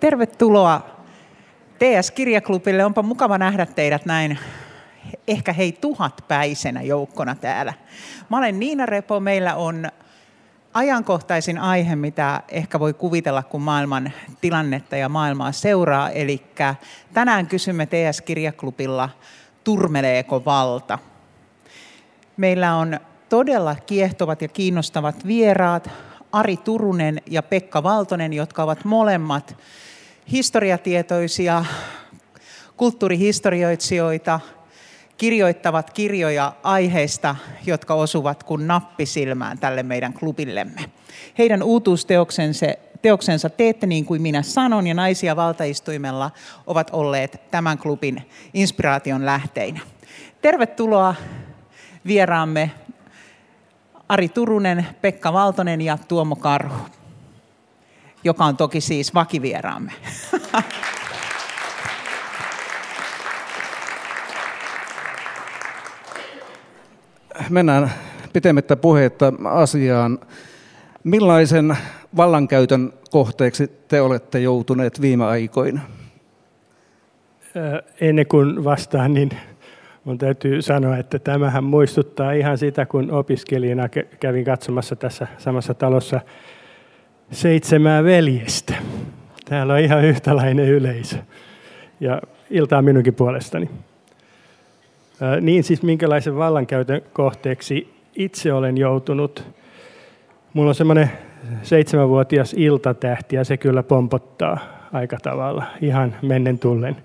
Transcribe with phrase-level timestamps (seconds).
[0.00, 0.80] Tervetuloa
[1.78, 2.84] TS-kirjaklubille.
[2.84, 4.38] Onpa mukava nähdä teidät näin
[5.28, 7.74] ehkä hei tuhatpäisenä joukkona täällä.
[8.28, 9.20] Mä olen Niina Repo.
[9.20, 9.88] Meillä on
[10.74, 16.10] ajankohtaisin aihe, mitä ehkä voi kuvitella, kun maailman tilannetta ja maailmaa seuraa.
[16.10, 16.42] Eli
[17.14, 19.08] tänään kysymme TS-kirjaklubilla,
[19.64, 20.98] turmeleeko valta?
[22.36, 25.90] Meillä on todella kiehtovat ja kiinnostavat vieraat,
[26.32, 29.56] Ari Turunen ja Pekka Valtonen, jotka ovat molemmat
[30.32, 31.64] historiatietoisia
[32.76, 34.40] kulttuurihistorioitsijoita,
[35.16, 40.84] kirjoittavat kirjoja aiheista, jotka osuvat kuin nappisilmään tälle meidän klubillemme.
[41.38, 42.66] Heidän uutuusteoksensa
[43.02, 46.30] teoksensa Teette niin kuin minä sanon ja Naisia valtaistuimella
[46.66, 48.22] ovat olleet tämän klubin
[48.54, 49.80] inspiraation lähteinä.
[50.42, 51.14] Tervetuloa
[52.06, 52.70] vieraamme
[54.08, 56.74] Ari Turunen, Pekka Valtonen ja Tuomo Karhu,
[58.24, 59.92] joka on toki siis vakivieraamme.
[67.50, 67.92] Mennään
[68.32, 70.18] pitemmittä puhetta asiaan.
[71.04, 71.76] Millaisen
[72.16, 75.80] vallankäytön kohteeksi te olette joutuneet viime aikoina?
[78.00, 79.30] Ennen kuin vastaan, niin
[80.08, 83.88] Mun täytyy sanoa, että tämähän muistuttaa ihan sitä, kun opiskelijana
[84.20, 86.20] kävin katsomassa tässä samassa talossa
[87.30, 88.74] seitsemää veljestä.
[89.44, 91.16] Täällä on ihan yhtäläinen yleisö.
[92.00, 93.70] Ja iltaa minunkin puolestani.
[95.40, 99.44] Niin siis minkälaisen vallankäytön kohteeksi itse olen joutunut.
[100.52, 101.10] Mulla on semmoinen
[101.62, 104.58] seitsemänvuotias iltatähti ja se kyllä pompottaa
[104.92, 106.96] aika tavalla, ihan mennen tullen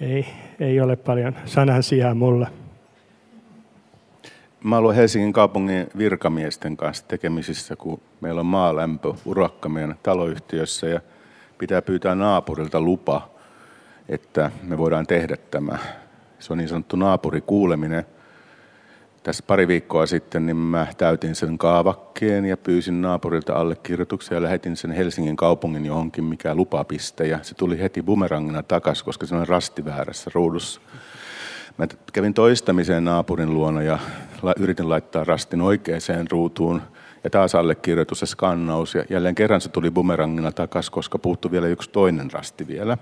[0.00, 0.26] ei,
[0.60, 2.46] ei ole paljon sanan sijaa mulla.
[4.64, 11.00] Mä olen Helsingin kaupungin virkamiesten kanssa tekemisissä, kun meillä on maalämpö urakka meidän taloyhtiössä ja
[11.58, 13.30] pitää pyytää naapurilta lupa,
[14.08, 15.78] että me voidaan tehdä tämä.
[16.38, 18.04] Se on niin sanottu naapurikuuleminen–
[19.22, 24.76] tässä pari viikkoa sitten niin mä täytin sen kaavakkeen ja pyysin naapurilta allekirjoituksia ja lähetin
[24.76, 27.26] sen Helsingin kaupungin johonkin, mikä lupapiste.
[27.26, 30.80] Ja se tuli heti bumerangina takaisin, koska se on rasti väärässä ruudussa.
[31.78, 33.98] Mä kävin toistamiseen naapurin luona ja
[34.58, 36.82] yritin laittaa rastin oikeaan ruutuun.
[37.24, 38.94] Ja taas allekirjoitus ja skannaus.
[38.94, 42.98] Ja jälleen kerran se tuli bumerangina takaisin, koska puuttui vielä yksi toinen rasti vielä.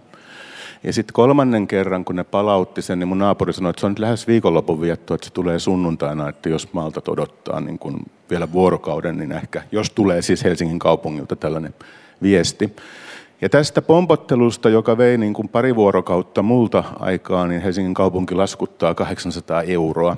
[0.83, 3.93] Ja sitten kolmannen kerran, kun ne palautti sen, niin mun naapuri sanoi, että se on
[3.93, 8.01] nyt lähes viikonlopun vietto, että se tulee sunnuntaina, että jos maalta odottaa niin kun
[8.31, 11.75] vielä vuorokauden, niin ehkä, jos tulee siis Helsingin kaupungilta tällainen
[12.23, 12.77] viesti.
[13.41, 18.95] Ja tästä pompottelusta, joka vei niin kuin pari vuorokautta multa aikaa, niin Helsingin kaupunki laskuttaa
[18.95, 20.17] 800 euroa.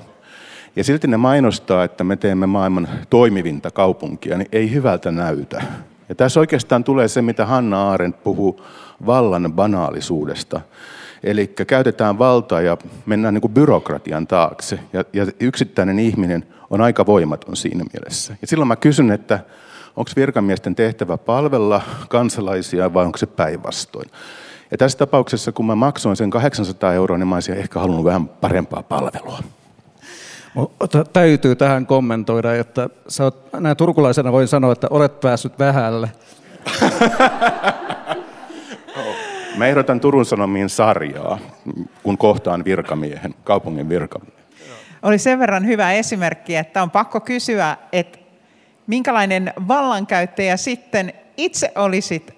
[0.75, 5.63] Ja silti ne mainostaa, että me teemme maailman toimivinta kaupunkia, niin ei hyvältä näytä.
[6.09, 8.61] Ja tässä oikeastaan tulee se, mitä Hanna Arendt puhuu
[9.05, 10.61] vallan banaalisuudesta.
[11.23, 14.79] Eli käytetään valtaa ja mennään niin kuin byrokratian taakse.
[14.93, 18.35] Ja, ja yksittäinen ihminen on aika voimaton siinä mielessä.
[18.41, 19.39] Ja silloin mä kysyn, että
[19.95, 24.09] onko virkamiesten tehtävä palvella kansalaisia vai onko se päinvastoin.
[24.71, 28.27] Ja tässä tapauksessa, kun mä maksoin sen 800 euroa, niin mä olisin ehkä halunnut vähän
[28.27, 29.39] parempaa palvelua.
[30.53, 36.11] Mutta täytyy tähän kommentoida, että sä oot, näin turkulaisena voin sanoa, että olet päässyt vähälle.
[39.57, 41.39] Mä ehdotan Turun Sanomien sarjaa,
[42.03, 44.41] kun kohtaan virkamiehen, kaupungin virkamiehen.
[45.03, 48.19] Oli sen verran hyvä esimerkki, että on pakko kysyä, että
[48.87, 52.33] minkälainen vallankäyttäjä sitten itse olisit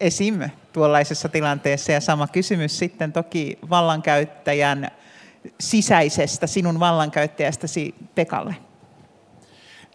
[0.00, 0.40] esim.
[0.72, 4.90] tuollaisessa tilanteessa ja sama kysymys sitten toki vallankäyttäjän
[5.60, 8.54] sisäisestä, sinun vallankäyttäjästäsi Pekalle?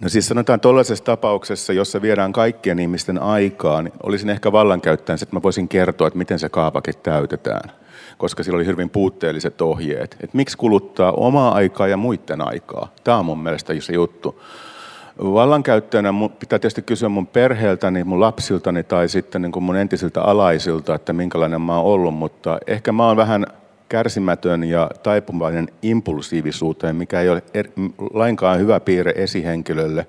[0.02, 5.36] No siis sanotaan tuollaisessa tapauksessa, jossa viedään kaikkien ihmisten aikaa, niin olisin ehkä vallankäyttäjän, että
[5.36, 7.72] mä voisin kertoa, että miten se kaavake täytetään.
[8.18, 10.18] Koska sillä oli hyvin puutteelliset ohjeet.
[10.24, 12.94] Että miksi kuluttaa omaa aikaa ja muiden aikaa.
[13.04, 14.42] Tämä on mun mielestä se juttu.
[15.20, 20.96] Vallankäyttäjänä pitää tietysti kysyä mun perheeltäni, mun lapsiltani tai sitten niin kuin mun entisiltä alaisilta,
[20.96, 23.46] että minkälainen mä oon ollut, mutta ehkä mä oon vähän
[23.94, 27.68] kärsimätön ja taipuvainen impulsiivisuuteen, mikä ei ole er,
[28.14, 30.08] lainkaan hyvä piirre esihenkilölle,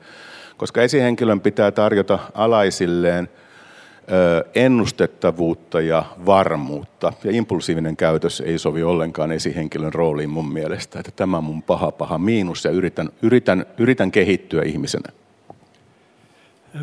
[0.56, 3.28] koska esihenkilön pitää tarjota alaisilleen
[4.54, 7.12] ennustettavuutta ja varmuutta.
[7.24, 10.98] Ja impulsiivinen käytös ei sovi ollenkaan esihenkilön rooliin mun mielestä.
[10.98, 15.12] Että tämä on mun paha paha miinus ja yritän, yritän, yritän kehittyä ihmisenä.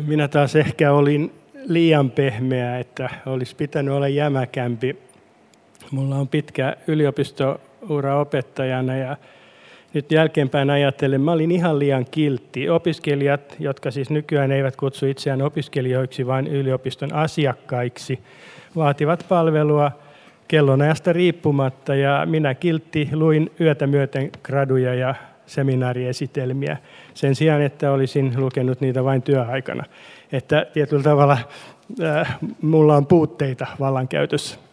[0.06, 1.32] Minä taas ehkä olin
[1.66, 5.11] liian pehmeä, että olisi pitänyt olla jämäkämpi
[5.92, 9.16] Mulla on pitkä yliopistoura opettajana ja,
[9.94, 12.70] nyt jälkeenpäin ajatellen, mä olin ihan liian kiltti.
[12.70, 18.18] Opiskelijat, jotka siis nykyään eivät kutsu itseään opiskelijoiksi, vaan yliopiston asiakkaiksi,
[18.76, 19.92] vaativat palvelua
[20.48, 25.14] kellonajasta riippumatta ja minä kiltti luin yötä myöten graduja ja
[25.46, 26.76] seminaariesitelmiä
[27.14, 29.84] sen sijaan, että olisin lukenut niitä vain työaikana.
[30.32, 31.38] Että tietyllä tavalla
[32.02, 34.71] äh, mulla on puutteita vallankäytössä.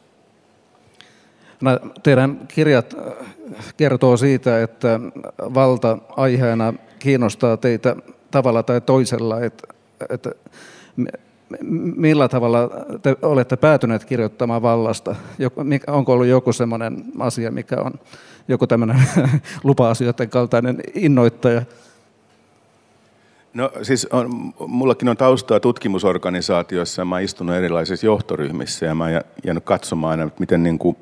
[1.61, 4.99] No, teidän kirjat äh, kertoo siitä, että
[5.39, 7.95] valta aiheena kiinnostaa teitä
[8.31, 9.73] tavalla tai toisella, että,
[10.09, 10.31] että
[11.95, 12.69] millä tavalla
[13.01, 15.15] te olette päätyneet kirjoittamaan vallasta?
[15.87, 17.93] Onko ollut joku sellainen asia, mikä on
[18.47, 19.03] joku tämmöinen
[19.63, 21.61] lupa-asioiden kaltainen innoittaja?
[23.53, 29.21] No siis on, mullakin on taustaa tutkimusorganisaatiossa mä oon istunut erilaisissa johtoryhmissä ja mä oon
[29.45, 30.97] jäänyt katsomaan aina, miten niin kuin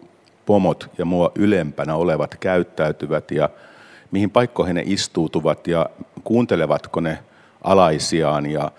[0.47, 3.49] pomot ja mua ylempänä olevat käyttäytyvät ja
[4.11, 5.89] mihin paikkoihin ne istuutuvat ja
[6.23, 7.19] kuuntelevatko ne
[7.63, 8.71] alaisiaan ja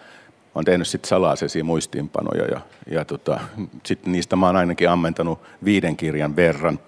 [0.55, 2.61] olen tehnyt sitten salaisesi muistiinpanoja ja,
[2.91, 3.41] ja tota,
[3.87, 6.79] sitten niistä oon ainakin ammentanut viiden kirjan verran.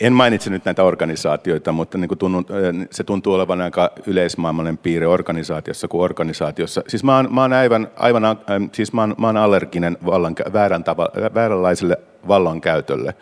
[0.00, 2.46] En mainitse nyt näitä organisaatioita, mutta niin kuin tunnun,
[2.90, 6.82] se tuntuu olevan aika yleismaailmallinen piirre organisaatiossa kuin organisaatiossa.
[6.88, 8.22] Siis mä oon, mä oon aivan, aivan
[8.72, 11.96] siis mä oon, mä oon allerginen vallan, väärän tava, vääränlaiselle
[12.28, 13.14] vallankäytölle.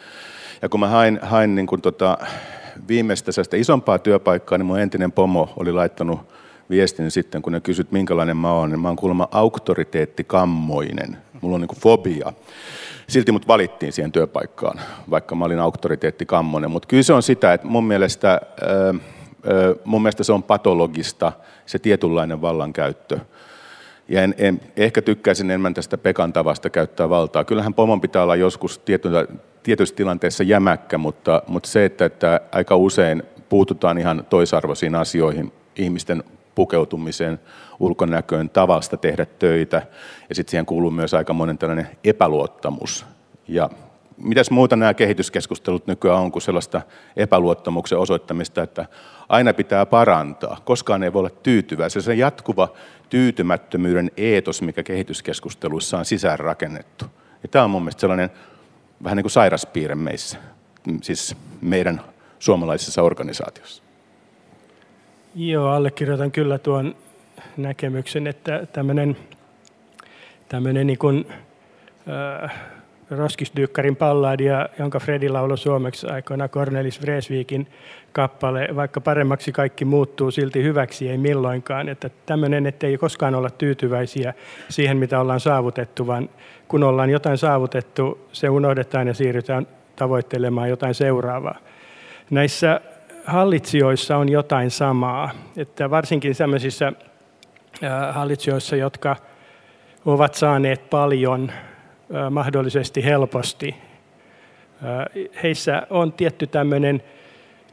[0.63, 2.19] Ja kun mä hain, hain niin kuin tota,
[2.89, 6.21] viimeistä isompaa työpaikkaa, niin mun entinen pomo oli laittanut
[6.71, 11.17] viestin sitten, kun ne kysyt, minkälainen mä oon, niin mä oon kuulemma auktoriteettikammoinen.
[11.41, 12.33] Mulla on niin fobia.
[13.09, 14.81] Silti mut valittiin siihen työpaikkaan,
[15.11, 16.71] vaikka mä olin auktoriteettikammoinen.
[16.71, 18.41] Mutta kyllä se on sitä, että mun mielestä,
[19.85, 21.33] mun mielestä se on patologista,
[21.67, 23.19] se tietynlainen vallankäyttö.
[24.09, 27.45] Ja en, en, ehkä tykkäisin enemmän tästä Pekan tavasta käyttää valtaa.
[27.45, 28.81] Kyllähän pomon pitää olla joskus
[29.63, 36.25] tietyissä tilanteissa jämäkkä, mutta, mutta se, että, että aika usein puututaan ihan toisarvoisiin asioihin, ihmisten
[36.55, 37.41] pukeutumiseen,
[37.81, 39.83] ulkonäköön, tavasta tehdä töitä.
[40.29, 43.07] Ja sitten siihen kuuluu myös aika monen tällainen epäluottamus.
[43.49, 43.71] Ja
[44.17, 46.81] mitäs muuta nämä kehityskeskustelut nykyään on kuin sellaista
[47.17, 48.87] epäluottamuksen osoittamista, että
[49.29, 52.03] aina pitää parantaa, koskaan ei voi olla tyytyväisiä.
[52.03, 52.69] Se jatkuva
[53.09, 57.05] tyytymättömyyden eetos, mikä kehityskeskusteluissa on sisään rakennettu.
[57.43, 58.31] Ja tämä on mun mielestä sellainen
[59.05, 60.39] vähän niin kuin sairaspiirre meissä,
[61.03, 62.01] siis meidän
[62.39, 63.83] suomalaisessa organisaatiossa.
[65.35, 66.97] Joo, allekirjoitan kyllä tuon
[67.57, 69.17] näkemyksen, että tämmöinen,
[70.49, 71.27] tämmöinen niin kuin,
[72.43, 72.51] äh,
[73.11, 77.67] Roskisdykkarin palladia, jonka Fredi lauloi suomeksi aikoina Cornelis Vreesvikin
[78.17, 81.89] kappale, vaikka paremmaksi kaikki muuttuu, silti hyväksi ei milloinkaan.
[81.89, 84.35] Että tämmöinen, että ei koskaan olla tyytyväisiä
[84.69, 86.29] siihen, mitä ollaan saavutettu, vaan
[86.69, 89.67] kun ollaan jotain saavutettu, se unohdetaan ja siirrytään
[89.97, 91.59] tavoittelemaan jotain seuraavaa.
[92.31, 92.81] Näissä
[93.25, 96.93] hallitsijoissa on jotain samaa, että varsinkin sellaisissa
[98.13, 99.17] hallitsijoissa, jotka
[100.07, 101.53] ovat saaneet paljon
[102.31, 103.77] mahdollisesti helposti,
[105.43, 107.03] heissä on tietty tämmöinen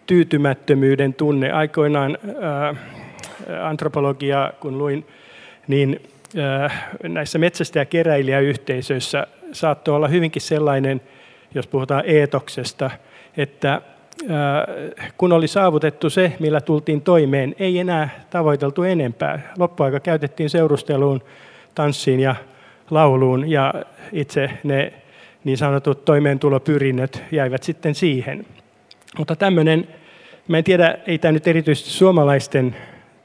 [0.07, 1.51] tyytymättömyyden tunne.
[1.51, 2.17] Aikoinaan
[3.63, 5.07] antropologiaa, kun luin,
[5.67, 6.01] niin
[7.03, 11.01] näissä metsästäjäkeräilijäyhteisöissä saattoi olla hyvinkin sellainen,
[11.55, 12.91] jos puhutaan eetoksesta,
[13.37, 13.81] että
[15.17, 19.53] kun oli saavutettu se, millä tultiin toimeen, ei enää tavoiteltu enempää.
[19.57, 21.21] Loppuaika käytettiin seurusteluun,
[21.75, 22.35] tanssiin ja
[22.91, 23.73] lauluun ja
[24.11, 24.93] itse ne
[25.43, 28.45] niin sanotut toimeentulopyrinnöt jäivät sitten siihen.
[29.17, 29.87] Mutta tämmöinen,
[30.47, 32.75] mä en tiedä, ei tämä nyt erityisesti suomalaisten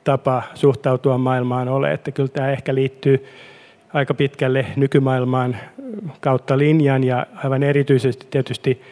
[0.04, 3.26] tapa suhtautua maailmaan ole, että kyllä tämä ehkä liittyy
[3.92, 5.57] aika pitkälle nykymaailmaan
[6.21, 8.83] kautta linjan ja aivan erityisesti tietysti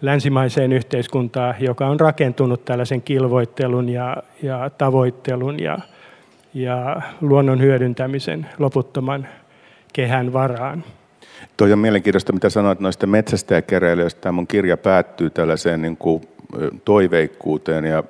[0.00, 5.78] länsimaiseen yhteiskuntaan, joka on rakentunut tällaisen kilvoittelun ja, ja tavoittelun ja,
[6.54, 9.28] ja luonnon hyödyntämisen loputtoman
[9.92, 10.84] kehän varaan.
[11.56, 14.20] Tuo on mielenkiintoista, mitä sanoit noista metsästäjäkeräilijöistä.
[14.20, 16.28] Tämä mun kirja päättyy tällaiseen niin kuin
[16.84, 18.04] toiveikkuuteen ja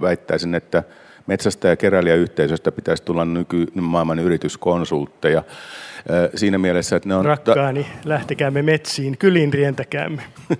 [0.00, 0.82] väittäisin, että
[1.26, 5.42] metsästäjäkeräilijäyhteisöstä pitäisi tulla nykymaailman yrityskonsultteja
[6.34, 7.24] siinä mielessä, että ne on...
[7.24, 10.22] Rakkaani, lähtekäämme metsiin, kyliin rientäkäämme.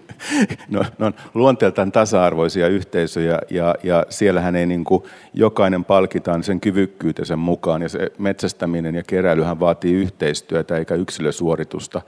[0.70, 5.02] no, ne on luonteeltaan tasa-arvoisia yhteisöjä ja, ja siellähän ei niin kuin,
[5.34, 12.02] jokainen palkitaan sen kyvykkyytensä mukaan ja se metsästäminen ja keräilyhän vaatii yhteistyötä eikä yksilösuoritusta.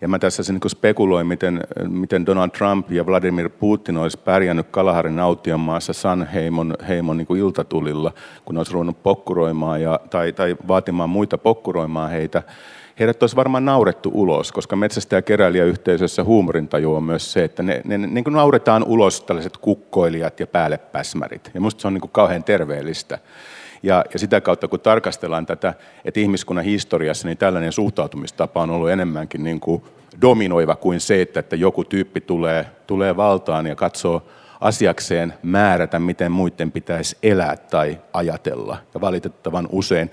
[0.00, 5.18] Ja mä tässä niin spekuloin, miten, miten Donald Trump ja Vladimir Putin olisi pärjännyt Kalaharin
[5.18, 8.12] aution maassa Sanheimon heimon niin iltatulilla,
[8.44, 12.42] kun olisi ruvennut pokkuroimaan ja, tai, tai vaatimaan muita pokkuroimaan heitä.
[12.98, 17.80] Heidät olisi varmaan naurettu ulos, koska metsästä- ja keräilijäyhteisössä huumorintaju on myös se, että ne,
[17.84, 21.50] ne, ne niin kuin nauretaan ulos tällaiset kukkoilijat ja päällepäsmärit.
[21.54, 23.18] Ja minusta se on niin kuin kauhean terveellistä.
[23.82, 25.74] Ja, ja sitä kautta, kun tarkastellaan tätä,
[26.04, 29.82] että ihmiskunnan historiassa, niin tällainen suhtautumistapa on ollut enemmänkin niin kuin
[30.20, 34.22] dominoiva kuin se, että, että joku tyyppi tulee, tulee valtaan ja katsoo
[34.60, 38.76] asiakseen määrätä, miten muiden pitäisi elää tai ajatella.
[38.94, 40.10] Ja valitettavan usein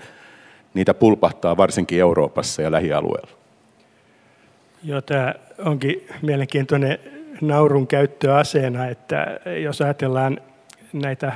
[0.74, 3.30] niitä pulpahtaa varsinkin Euroopassa ja lähialueella.
[4.84, 6.98] Joo, tämä onkin mielenkiintoinen
[7.40, 10.40] naurun käyttöaseena, että jos ajatellaan
[10.92, 11.32] näitä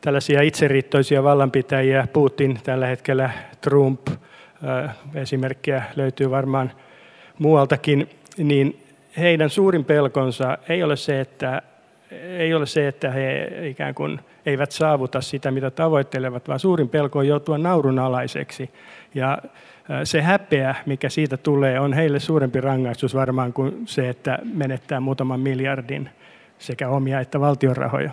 [0.00, 4.08] tällaisia itseriittoisia vallanpitäjiä, Putin tällä hetkellä, Trump,
[5.14, 6.72] esimerkkiä löytyy varmaan
[7.38, 8.82] muualtakin, niin
[9.18, 11.62] heidän suurin pelkonsa ei ole se, että,
[12.38, 17.18] ei ole se, että he ikään kuin eivät saavuta sitä, mitä tavoittelevat, vaan suurin pelko
[17.18, 18.70] on joutua naurunalaiseksi.
[19.14, 19.38] Ja
[20.04, 25.40] se häpeä, mikä siitä tulee, on heille suurempi rangaistus varmaan kuin se, että menettää muutaman
[25.40, 26.08] miljardin
[26.58, 28.10] sekä omia että valtion rahoja.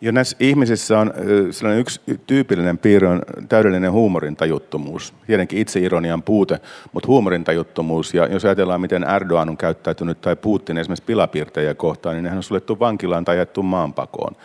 [0.00, 1.12] Jo näissä ihmisissä on
[1.50, 5.14] sellainen yksi tyypillinen piirre on täydellinen huumorintajuttomuus.
[5.26, 6.60] Tietenkin itseironian puute,
[6.92, 8.14] mutta huumorintajuttomuus.
[8.14, 12.42] Ja jos ajatellaan, miten Erdogan on käyttäytynyt tai Putin esimerkiksi pilapiirtejä kohtaan, niin nehän on
[12.42, 14.36] suljettu vankilaan tai jättu maanpakoon.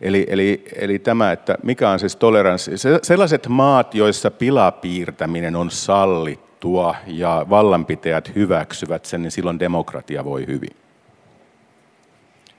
[0.00, 2.70] Eli, eli, eli tämä, että mikä on siis toleranssi.
[3.02, 10.76] Sellaiset maat, joissa pilapiirtäminen on sallittua ja vallanpitäjät hyväksyvät sen, niin silloin demokratia voi hyvin.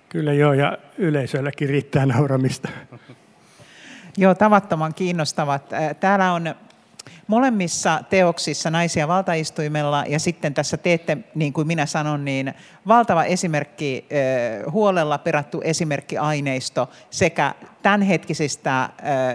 [0.09, 2.69] Kyllä joo, ja yleisölläkin riittää nauramista.
[4.17, 5.69] Joo, tavattoman kiinnostavat.
[5.99, 6.55] Täällä on
[7.29, 12.53] molemmissa teoksissa naisia valtaistuimella ja sitten tässä teette, niin kuin minä sanon, niin
[12.87, 14.05] valtava esimerkki,
[14.71, 18.89] huolella perattu esimerkkiaineisto sekä tämänhetkisistä,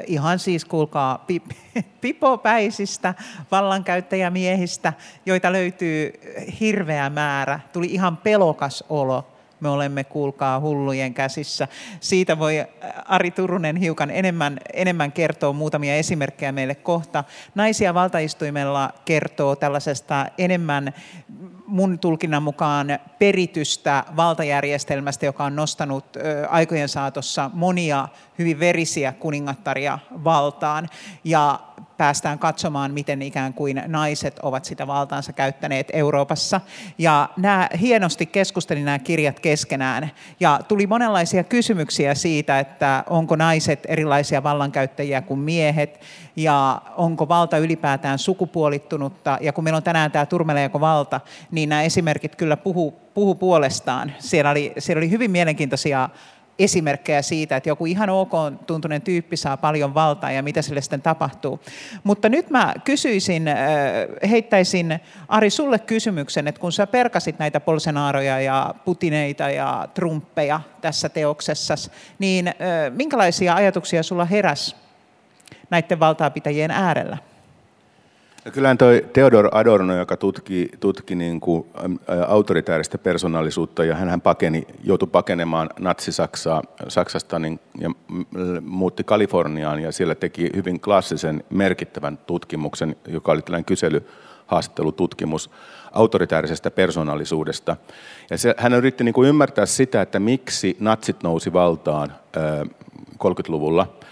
[0.06, 1.26] ihan siis kuulkaa,
[2.00, 3.14] pipopäisistä
[3.50, 4.92] vallankäyttäjämiehistä,
[5.26, 6.12] joita löytyy
[6.60, 7.60] hirveä määrä.
[7.72, 9.33] Tuli ihan pelokas olo
[9.64, 11.68] me olemme, kuulkaa, hullujen käsissä.
[12.00, 12.66] Siitä voi
[13.04, 17.24] Ari Turunen hiukan enemmän, enemmän kertoa muutamia esimerkkejä meille kohta.
[17.54, 20.94] Naisia valtaistuimella kertoo tällaisesta enemmän
[21.66, 26.04] mun tulkinnan mukaan peritystä valtajärjestelmästä, joka on nostanut
[26.48, 30.88] aikojen saatossa monia hyvin verisiä kuningattaria valtaan.
[31.24, 31.60] Ja
[31.96, 36.60] päästään katsomaan, miten ikään kuin naiset ovat sitä valtaansa käyttäneet Euroopassa.
[36.98, 40.10] Ja nämä hienosti keskusteli nämä kirjat keskenään.
[40.40, 46.00] Ja tuli monenlaisia kysymyksiä siitä, että onko naiset erilaisia vallankäyttäjiä kuin miehet,
[46.36, 49.38] ja onko valta ylipäätään sukupuolittunutta.
[49.40, 51.20] Ja kun meillä on tänään tämä turmelejako valta,
[51.50, 54.12] niin nämä esimerkit kyllä puhuu, puhu puolestaan.
[54.18, 56.08] Siellä oli, siellä oli hyvin mielenkiintoisia
[56.58, 58.32] esimerkkejä siitä, että joku ihan ok
[58.66, 61.60] tuntunen tyyppi saa paljon valtaa ja mitä sille sitten tapahtuu.
[62.04, 63.56] Mutta nyt mä kysyisin, äh,
[64.30, 71.08] heittäisin Ari sulle kysymyksen, että kun sä perkasit näitä Bolsonaroja ja Putineita ja Trumppeja tässä
[71.08, 71.74] teoksessa,
[72.18, 72.54] niin äh,
[72.90, 74.76] minkälaisia ajatuksia sulla heräs
[75.70, 77.18] näiden valtaapitäjien äärellä?
[78.44, 81.66] No kyllähän toi Theodor Adorno, joka tutki, tutki niin kuin
[82.28, 87.90] autoritääristä persoonallisuutta ja hän pakeni, joutui pakenemaan natsi-Saksaa, Saksasta niin, ja
[88.60, 95.50] muutti Kaliforniaan ja siellä teki hyvin klassisen merkittävän tutkimuksen, joka oli tällainen kyselyhaastattelututkimus
[95.92, 97.76] autoritäärisestä persoonallisuudesta.
[98.30, 102.12] Ja se, hän yritti niin kuin ymmärtää sitä, että miksi natsit nousi valtaan
[103.18, 103.86] 30-luvulla–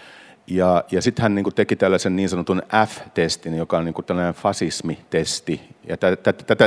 [0.47, 4.05] ja, ja sitten hän niin kuin teki tällaisen niin sanotun F-testin, joka on niin kuin
[4.05, 5.61] tällainen fasismitesti.
[5.87, 5.97] Ja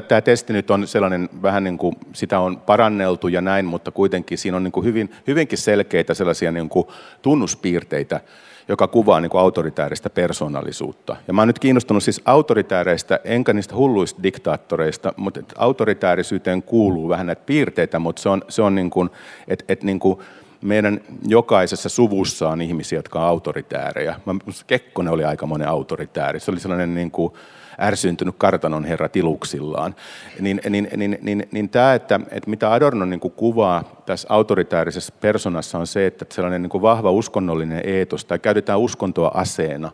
[0.08, 4.38] tämä testi nyt on sellainen, vähän niin kuin sitä on paranneltu ja näin, mutta kuitenkin
[4.38, 6.86] siinä on niin kuin hyvin, hyvinkin selkeitä sellaisia niin kuin
[7.22, 8.20] tunnuspiirteitä,
[8.68, 11.16] joka kuvaa niin kuin autoritääristä persoonallisuutta.
[11.26, 17.26] Ja mä oon nyt kiinnostunut siis autoritääreistä, enkä niistä hulluista diktaattoreista, mutta autoritäärisyyteen kuuluu vähän
[17.26, 19.10] näitä piirteitä, mutta se on, se on niin kuin,
[19.48, 20.18] että et niin kuin,
[20.66, 24.20] meidän jokaisessa suvussa on ihmisiä, jotka on autoritäärejä.
[24.66, 26.40] Kekkonen oli aika monen autoritääri.
[26.40, 27.32] Se oli sellainen niin kuin
[27.80, 29.94] ärsyntynyt kartanon herra tiluksillaan.
[30.40, 35.12] Niin, niin, niin, niin, niin tämä, että, että mitä Adorno niin kuin kuvaa tässä autoritäärisessä
[35.20, 39.90] personassa on se, että sellainen niin kuin vahva uskonnollinen eetos, tai käytetään uskontoa aseena,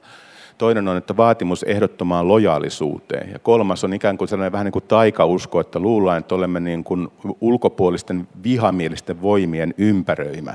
[0.62, 3.30] Toinen on, että vaatimus ehdottomaan lojaalisuuteen.
[3.32, 6.84] Ja kolmas on ikään kuin sellainen vähän niin kuin taikausko, että luullaan, että olemme niin
[6.84, 7.08] kuin
[7.40, 10.54] ulkopuolisten vihamielisten voimien ympäröimä.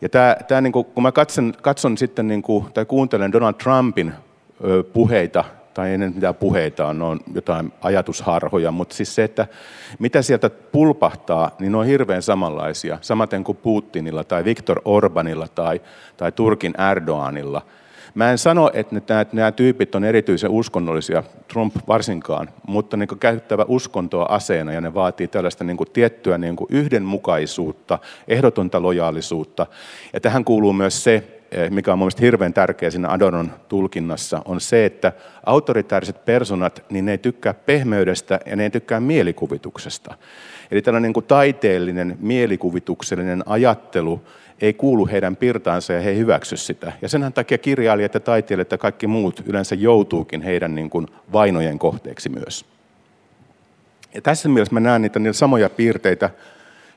[0.00, 3.54] Ja tämä, tämä niin kuin, kun mä katson, katson sitten niin kuin, tai kuuntelen Donald
[3.54, 4.12] Trumpin
[4.92, 9.46] puheita, tai ennen mitä puheita on, on jotain ajatusharhoja, mutta siis se, että
[9.98, 15.80] mitä sieltä pulpahtaa, niin ne on hirveän samanlaisia, samaten kuin Putinilla tai Viktor Orbanilla tai,
[16.16, 17.62] tai Turkin Erdoganilla–
[18.16, 18.94] Mä en sano, että
[19.32, 25.28] nämä, tyypit on erityisen uskonnollisia, Trump varsinkaan, mutta niin käyttävä uskontoa aseena ja ne vaatii
[25.28, 29.66] tällaista niin tiettyä niin yhdenmukaisuutta, ehdotonta lojaalisuutta.
[30.12, 34.60] Ja tähän kuuluu myös se, eh, mikä on mielestäni hirveän tärkeä siinä Adoron tulkinnassa, on
[34.60, 35.12] se, että
[35.46, 40.14] autoritaariset personat, niin ne ei tykkää pehmeydestä ja ne ei tykkää mielikuvituksesta.
[40.70, 44.22] Eli tällainen niin kuin taiteellinen, mielikuvituksellinen ajattelu,
[44.60, 46.92] ei kuulu heidän pirtaansa ja he ei hyväksy sitä.
[47.02, 51.78] Ja sen takia kirjailijat ja taiteilijat ja kaikki muut yleensä joutuukin heidän niin kuin vainojen
[51.78, 52.64] kohteeksi myös.
[54.14, 56.30] Ja tässä mielessä mä näen niitä, niitä samoja piirteitä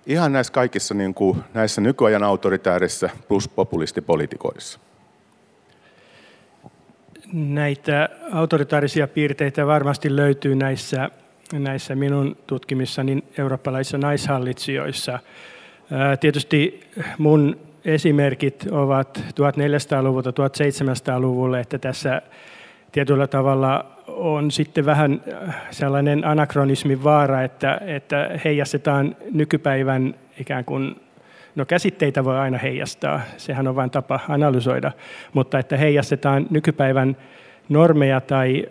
[0.08, 4.80] ihan näissä kaikissa niin kuin, näissä nykyajan autoritäärissä plus populistipolitikoissa.
[7.34, 11.10] Näitä autoritaarisia piirteitä varmasti löytyy näissä,
[11.54, 15.20] näissä minun tutkimissani eurooppalaisissa naishallitsijoissa–
[16.20, 16.84] Tietysti
[17.18, 22.22] mun esimerkit ovat 1400-luvulta 1700-luvulle, että tässä
[22.92, 25.22] tietyllä tavalla on sitten vähän
[25.72, 30.96] sellainen anakronismin vaara, että, että heijastetaan nykypäivän ikään kuin,
[31.56, 34.92] no käsitteitä voi aina heijastaa, sehän on vain tapa analysoida,
[35.34, 37.18] mutta että heijastetaan nykypäivän
[37.70, 38.66] normeja tai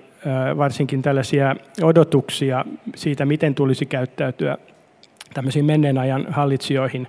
[0.57, 4.59] varsinkin tällaisia odotuksia siitä, miten tulisi käyttäytyä
[5.35, 7.07] tämmöisiin menneen ajan hallitsijoihin.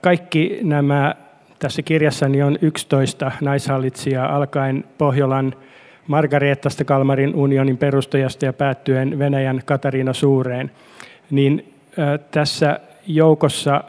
[0.00, 1.14] Kaikki nämä
[1.58, 5.54] tässä kirjassani on 11 naishallitsijaa alkaen Pohjolan
[6.06, 10.70] Margareettasta Kalmarin unionin perustajasta ja päättyen Venäjän Katariina Suureen.
[11.30, 11.74] Niin
[12.30, 13.84] tässä joukossa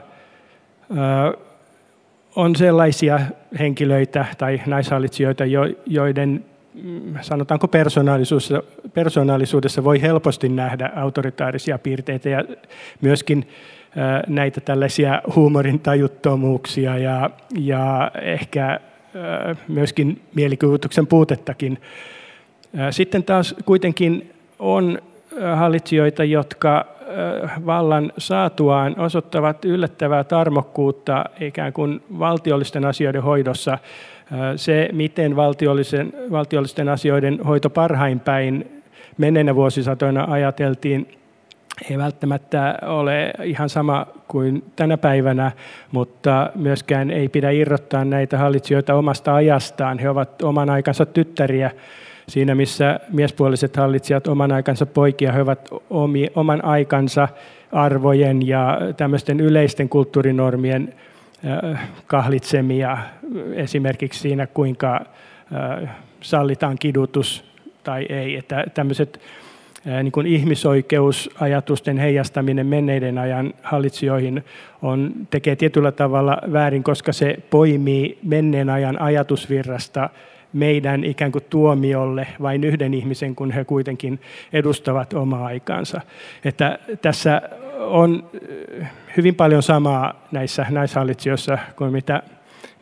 [2.35, 3.19] on sellaisia
[3.59, 5.43] henkilöitä tai naishallitsijoita,
[5.85, 6.45] joiden
[7.22, 8.63] sanotaanko persoonallisuudessa,
[8.94, 12.44] persoonallisuudessa voi helposti nähdä autoritaarisia piirteitä ja
[13.01, 13.48] myöskin
[14.27, 18.79] näitä tällaisia huumorin tajuttomuuksia ja, ja ehkä
[19.67, 21.82] myöskin mielikuvituksen puutettakin.
[22.91, 25.00] Sitten taas kuitenkin on
[25.55, 26.86] hallitsijoita, jotka
[27.65, 33.77] vallan saatuaan osoittavat yllättävää tarmokkuutta ikään kuin valtiollisten asioiden hoidossa–
[34.55, 35.36] se, miten
[36.32, 38.82] valtiollisten asioiden hoito parhain päin
[39.17, 41.08] menneinä vuosisatoina ajateltiin,
[41.91, 45.51] ei välttämättä ole ihan sama kuin tänä päivänä,
[45.91, 50.00] mutta myöskään ei pidä irrottaa näitä hallitsijoita omasta ajastaan.
[50.00, 51.72] He ovat oman aikansa tyttäriä
[52.27, 55.70] siinä, missä miespuoliset hallitsijat oman aikansa poikia, he ovat
[56.35, 57.27] oman aikansa
[57.72, 60.94] arvojen ja tämmöisten yleisten kulttuurinormien
[62.07, 62.98] kahlitsemia
[63.53, 65.05] esimerkiksi siinä, kuinka
[66.21, 67.45] sallitaan kidutus
[67.83, 68.35] tai ei.
[68.35, 69.21] Että tämmöiset
[70.03, 74.43] niin kuin ihmisoikeusajatusten heijastaminen menneiden ajan hallitsijoihin
[74.81, 80.09] on, tekee tietyllä tavalla väärin, koska se poimii menneen ajan ajatusvirrasta
[80.55, 84.20] meidän ikään kuin tuomiolle vain yhden ihmisen, kun he kuitenkin
[84.53, 86.01] edustavat omaa aikaansa.
[86.46, 87.41] Että tässä
[87.79, 88.29] on
[89.18, 92.24] hyvin paljon samaa näissä naishallitsijoissa kuin mitä,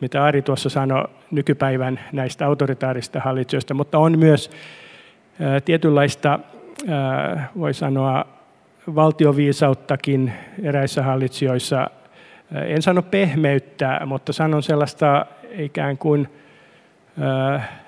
[0.00, 4.50] mitä Ari tuossa sanoi nykypäivän näistä autoritaarista hallitsijoista, mutta on myös
[5.64, 6.38] tietynlaista,
[7.58, 8.24] voi sanoa,
[8.94, 10.32] valtioviisauttakin
[10.62, 11.90] eräissä hallitsijoissa.
[12.66, 15.26] En sano pehmeyttä, mutta sanon sellaista
[15.58, 16.28] ikään kuin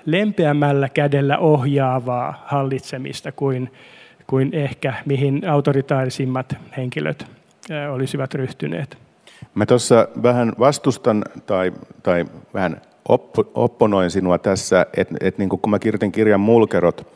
[0.05, 3.71] lempeämmällä kädellä ohjaavaa hallitsemista kuin,
[4.27, 7.25] kuin ehkä mihin autoritaarisimmat henkilöt
[7.91, 8.97] olisivat ryhtyneet.
[9.55, 15.69] Mä tuossa vähän vastustan tai, tai vähän oppo, opponoin sinua tässä, että et niin kun
[15.69, 17.07] mä kirjoitin kirjan Mulkerot,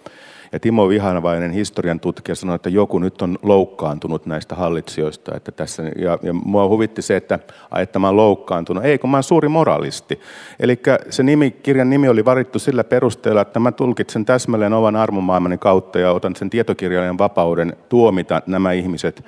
[0.52, 5.36] ja Timo Vihanvainen, historian tutkija, sanoi, että joku nyt on loukkaantunut näistä hallitsijoista.
[5.36, 7.40] Että tässä, ja, ja mua huvitti se, että,
[7.80, 8.86] että mä oon loukkaantunut.
[8.86, 10.20] Ei, kun mä oon suuri moralisti.
[10.60, 15.58] Eli se nimi, kirjan nimi oli varittu sillä perusteella, että mä tulkitsen täsmälleen oman armomaailmani
[15.58, 19.24] kautta ja otan sen tietokirjailijan vapauden tuomita nämä ihmiset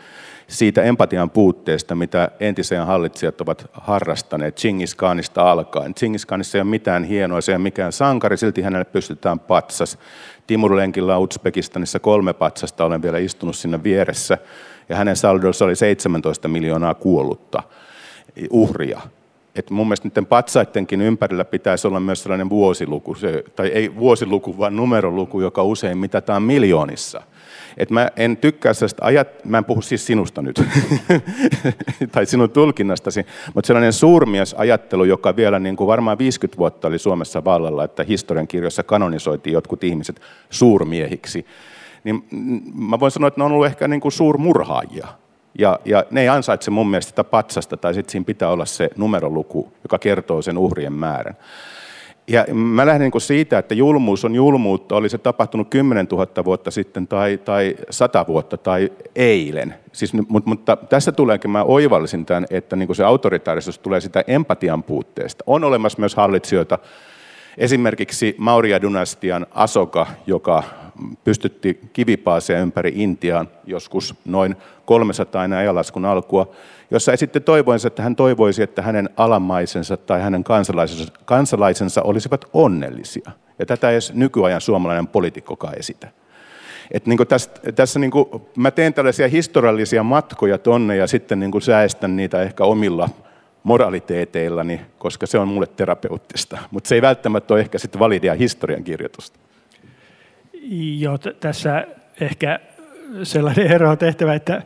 [0.47, 5.93] siitä empatian puutteesta, mitä entisen hallitsijat ovat harrastaneet Chingis Khanista alkaen.
[5.93, 9.99] Chingis Khanissa ei ole mitään hienoa, se ei ole mikään sankari, silti hänelle pystytään patsas.
[10.47, 14.37] Timur-lenkillä Uzbekistanissa kolme patsasta, olen vielä istunut sinne vieressä,
[14.89, 17.63] ja hänen saldossa oli 17 miljoonaa kuollutta
[18.49, 19.01] uhria.
[19.55, 24.57] Et mun mielestä niiden patsaittenkin ympärillä pitäisi olla myös sellainen vuosiluku, se, tai ei vuosiluku,
[24.57, 27.21] vaan numeroluku, joka usein mitataan miljoonissa–
[27.77, 30.63] et mä en tykkää sellaista ajat, mä en puhu siis sinusta nyt,
[32.11, 37.43] tai sinun tulkinnastasi, mutta sellainen suurmiesajattelu, joka vielä niin kuin varmaan 50 vuotta oli Suomessa
[37.43, 41.45] vallalla, että historian kirjoissa kanonisoitiin jotkut ihmiset suurmiehiksi,
[42.03, 42.27] niin
[42.75, 45.07] mä voin sanoa, että ne on ollut ehkä niin kuin suurmurhaajia.
[45.59, 48.89] Ja, ja ne ei ansaitse mun mielestä sitä patsasta, tai sitten siinä pitää olla se
[48.97, 51.35] numeroluku, joka kertoo sen uhrien määrän.
[52.27, 56.71] Ja mä lähden niin siitä, että julmuus on julmuutta, oli se tapahtunut 10 000 vuotta
[56.71, 59.75] sitten tai, tai 100 vuotta tai eilen.
[59.91, 64.83] Siis, mutta, mutta tässä tuleekin, mä oivallisin tämän, että niin se autoritaarisuus tulee sitä empatian
[64.83, 65.43] puutteesta.
[65.47, 66.79] On olemassa myös hallitsijoita,
[67.57, 70.63] esimerkiksi Mauria-dynastian Asoka, joka
[71.23, 74.55] pystytti kivipaaseja ympäri Intiaan joskus noin
[74.85, 76.51] 300 ennen ajanlaskun alkua,
[76.93, 83.31] jossa esitti toivoinsa, että hän toivoisi, että hänen alamaisensa tai hänen kansalaisensa, kansalaisensa olisivat onnellisia.
[83.59, 86.07] Ja tätä edes nykyajan suomalainen poliitikkokaan esitä.
[86.91, 88.25] Et niin tässä, tässä niin kuin,
[88.55, 93.09] mä teen tällaisia historiallisia matkoja tonne ja sitten niin säästän niitä ehkä omilla
[93.63, 96.57] moraliteeteillani, koska se on mulle terapeuttista.
[96.71, 99.39] Mutta se ei välttämättä ole ehkä sitten validia historiankirjoitusta.
[100.97, 101.87] Joo, t- tässä
[102.21, 102.59] ehkä
[103.23, 104.61] sellainen ero on tehtävä, että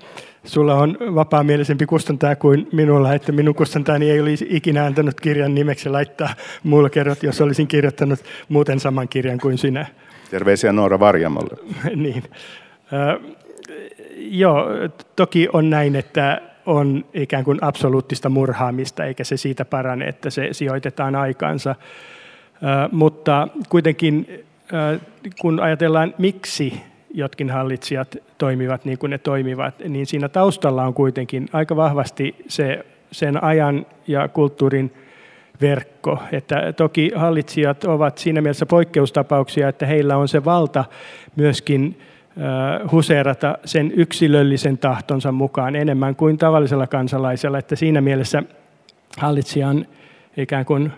[0.47, 5.89] sulla on vapaamielisempi kustantaja kuin minulla, että minun kustantajani ei olisi ikinä antanut kirjan nimeksi
[5.89, 6.29] laittaa
[6.63, 9.85] mulla kerrot, jos olisin kirjoittanut muuten saman kirjan kuin sinä.
[10.31, 11.57] Terveisiä Noora Varjamolle.
[11.95, 12.23] niin.
[12.93, 13.33] Äh,
[14.17, 14.65] joo,
[15.15, 20.49] toki on näin, että on ikään kuin absoluuttista murhaamista, eikä se siitä parane, että se
[20.51, 21.69] sijoitetaan aikaansa.
[21.69, 25.01] Äh, mutta kuitenkin, äh,
[25.41, 26.81] kun ajatellaan, miksi
[27.13, 32.85] jotkin hallitsijat toimivat niin kuin ne toimivat, niin siinä taustalla on kuitenkin aika vahvasti se,
[33.11, 34.93] sen ajan ja kulttuurin
[35.61, 36.19] verkko.
[36.31, 40.85] Että toki hallitsijat ovat siinä mielessä poikkeustapauksia, että heillä on se valta
[41.35, 41.99] myöskin
[42.91, 47.59] huseerata sen yksilöllisen tahtonsa mukaan enemmän kuin tavallisella kansalaisella.
[47.59, 48.43] Että siinä mielessä
[49.17, 49.85] hallitsijan
[50.37, 50.91] ikään kuin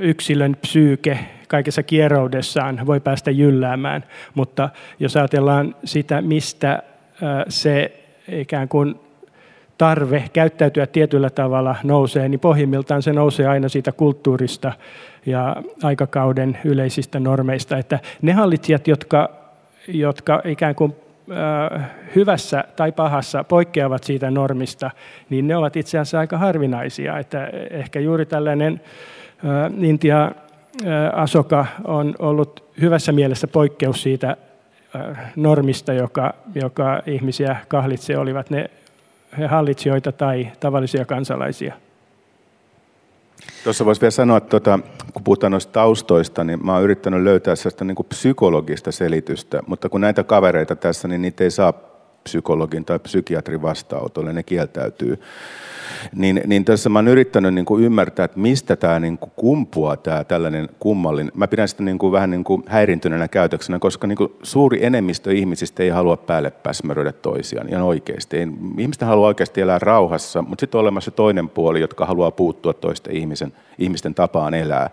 [0.00, 1.18] yksilön psyyke
[1.48, 4.68] kaikessa kieroudessaan voi päästä jylläämään, mutta
[5.00, 6.82] jos ajatellaan sitä, mistä
[7.48, 9.00] se ikään kuin
[9.78, 14.72] tarve käyttäytyä tietyllä tavalla nousee, niin pohjimmiltaan se nousee aina siitä kulttuurista
[15.26, 17.78] ja aikakauden yleisistä normeista.
[17.78, 19.30] Että ne hallitsijat, jotka,
[19.88, 20.94] jotka ikään kuin
[22.16, 24.90] hyvässä tai pahassa poikkeavat siitä normista,
[25.30, 27.18] niin ne ovat itse asiassa aika harvinaisia.
[27.18, 28.80] Että ehkä juuri tällainen
[29.80, 30.32] Intia
[31.12, 34.36] Asoka on ollut hyvässä mielessä poikkeus siitä
[35.36, 38.70] normista, joka, joka ihmisiä kahlitsee, olivat ne
[39.38, 41.74] he hallitsijoita tai tavallisia kansalaisia.
[43.64, 44.78] Tuossa voisi vielä sanoa, että tuota,
[45.12, 49.88] kun puhutaan noista taustoista, niin mä oon yrittänyt löytää sellaista niin kuin psykologista selitystä, mutta
[49.88, 51.72] kun näitä kavereita tässä, niin niitä ei saa
[52.26, 55.20] psykologin tai psykiatrin vastaanotolle, ne kieltäytyy.
[56.14, 59.96] Niin, niin tässä mä oon yrittänyt niin kuin ymmärtää, että mistä tämä niin kuin kumpuaa
[59.96, 61.32] tämä tällainen kummallinen.
[61.34, 65.32] Mä pidän sitä niin kuin vähän niin kuin häirintyneenä käytöksenä, koska niin kuin suuri enemmistö
[65.32, 68.36] ihmisistä ei halua päälle päsmäröidä toisiaan ihan oikeasti.
[68.36, 68.46] Ei,
[68.78, 73.16] ihmiset haluaa oikeasti elää rauhassa, mutta sitten on olemassa toinen puoli, jotka haluaa puuttua toisten
[73.16, 74.90] ihmisen, ihmisten tapaan elää.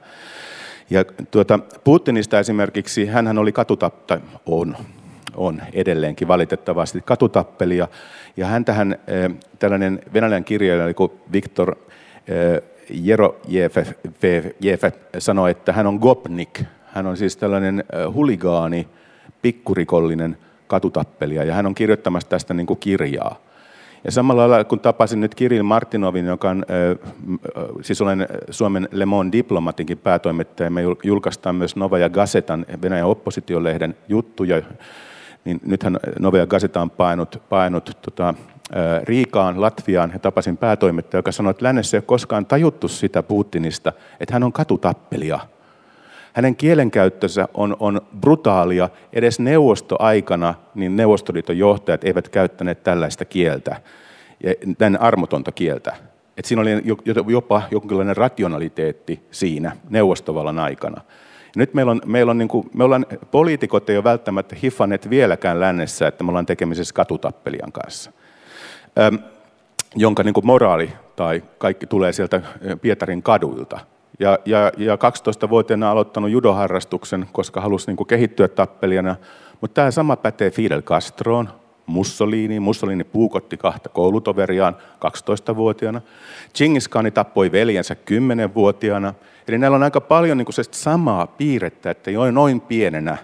[0.90, 4.76] Ja tuota, Putinista esimerkiksi, hän oli katutappa, on,
[5.36, 7.88] on edelleenkin valitettavasti katutappelija.
[8.38, 8.96] Ja hän tähän
[9.60, 11.76] tällainen venäläinen kirjailija kuin Viktor
[12.90, 13.72] Jerojev
[15.20, 16.62] sanoi, että hän on gopnik.
[16.86, 18.88] Hän on siis tällainen huligaani,
[19.42, 23.40] pikkurikollinen katutappelija ja hän on kirjoittamassa tästä niin kuin kirjaa.
[24.06, 26.66] Ja samalla lailla kun tapasin nyt Kirill Martinovin, joka on,
[27.82, 34.62] siis olen Suomen Le Monde Diplomatinkin päätoimittaja, me julkaistaan myös Novaja Gazetan, Venäjän oppositiolehden juttuja,
[35.46, 38.34] niin nythän Novia Gazeta on painut, painut tota,
[39.04, 43.94] Riikaan, Latviaan ja tapasin päätoimittaja, joka sanoi, että lännessä ei ole koskaan tajuttu sitä Putinista,
[44.20, 45.40] että hän on katutappelija.
[46.34, 48.90] Hänen kielenkäyttönsä on, on brutaalia.
[49.14, 53.76] Edes neuvostoaikana niin Neuvostoliiton johtajat eivät käyttäneet tällaista kieltä,
[54.80, 55.96] näin armotonta kieltä.
[56.38, 56.82] Et siinä oli
[57.28, 61.02] jopa jonkinlainen rationaliteetti siinä neuvostovallan aikana.
[61.56, 65.60] Nyt meillä on, meillä on niin kuin, me ollaan, poliitikot ei ole välttämättä hiffanneet vieläkään
[65.60, 68.12] lännessä, että me ollaan tekemisissä katutappelijan kanssa,
[69.00, 69.20] Öm,
[69.96, 72.42] jonka niin kuin moraali tai kaikki tulee sieltä
[72.82, 73.80] Pietarin kaduilta.
[74.20, 79.16] Ja, ja, ja 12-vuotiaana aloittanut judoharrastuksen, koska halusi niin kuin kehittyä tappelijana.
[79.62, 81.50] Mutta tämä sama pätee Fidel Castroon,
[81.86, 82.60] Mussolini.
[82.60, 86.02] Mussolini puukotti kahta koulutoveriaan 12-vuotiaana.
[86.56, 89.14] Genghis Khan tappoi veljensä 10-vuotiaana.
[89.48, 93.18] Eli näillä on aika paljon niin kuin samaa piirrettä, että jo noin pienenä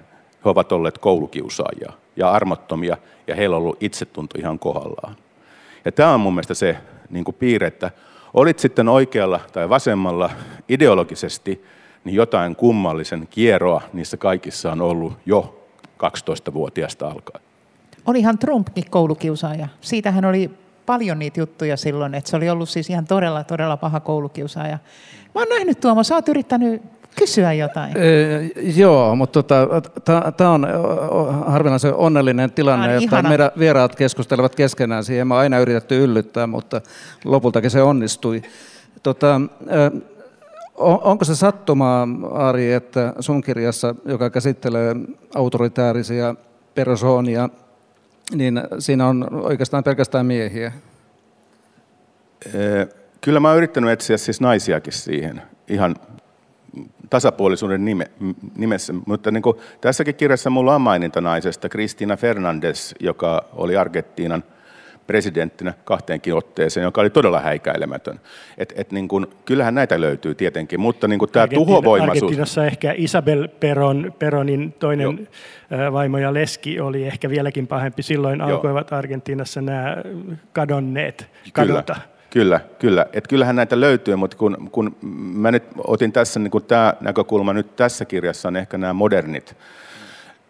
[0.45, 5.15] he ovat olleet koulukiusaajia ja armottomia, ja heillä on ollut itsetunto ihan kohdallaan.
[5.85, 6.77] Ja tämä on mun mielestä se
[7.09, 7.91] niin kuin piirre, että
[8.33, 10.29] olit sitten oikealla tai vasemmalla
[10.69, 11.65] ideologisesti,
[12.03, 15.67] niin jotain kummallisen kierroa niissä kaikissa on ollut jo
[16.03, 17.48] 12-vuotiaasta alkaen.
[18.09, 19.67] Olihan Trumpkin koulukiusaaja.
[19.81, 20.51] Siitähän oli
[20.85, 24.77] paljon niitä juttuja silloin, että se oli ollut siis ihan todella, todella paha koulukiusaaja.
[25.35, 26.81] Mä oon nähnyt Tuomo, sä oot yrittänyt
[27.15, 27.97] kysyä jotain?
[27.97, 29.67] Ee, joo, mutta tota,
[30.37, 30.67] tämä on
[31.45, 33.29] harvinaisen onnellinen tilanne, on ihana.
[33.29, 35.03] meidän vieraat keskustelevat keskenään.
[35.03, 36.81] Siihen mä aina yritetty yllyttää, mutta
[37.25, 38.41] lopultakin se onnistui.
[39.03, 39.41] Tota,
[39.71, 39.91] ö,
[40.77, 44.95] on- onko se sattumaa, Ari, että sun kirjassa, joka käsittelee
[45.35, 46.35] autoritäärisiä
[46.75, 47.49] persoonia,
[48.33, 50.71] niin siinä on oikeastaan pelkästään miehiä?
[53.21, 55.95] Kyllä mä oon yrittänyt etsiä siis naisiakin siihen ihan
[57.09, 58.11] tasapuolisuuden nime,
[58.57, 64.43] nimessä, mutta niin kuin tässäkin kirjassa mulla on maininta naisesta, Cristina Fernandes, joka oli Argentiinan
[65.09, 68.19] presidenttinä kahteenkin otteeseen, joka oli todella häikäilemätön.
[68.57, 72.23] Et, et niin kuin, kyllähän näitä löytyy tietenkin, mutta niin kuin tämä Argentiina- tuhovoimaisuus...
[72.23, 75.27] Argentiinassa ehkä Isabel Peron, Peronin toinen
[75.71, 75.93] Joo.
[75.93, 78.03] vaimo ja leski oli ehkä vieläkin pahempi.
[78.03, 78.49] Silloin Joo.
[78.49, 79.97] alkoivat Argentiinassa nämä
[80.53, 81.17] kadonneet
[81.53, 81.95] Kyllä, kadota.
[82.29, 83.05] kyllä, kyllä.
[83.13, 84.95] Et kyllähän näitä löytyy, mutta kun, kun
[85.33, 89.55] mä nyt otin tässä, niin tämä näkökulma nyt tässä kirjassa on ehkä nämä modernit,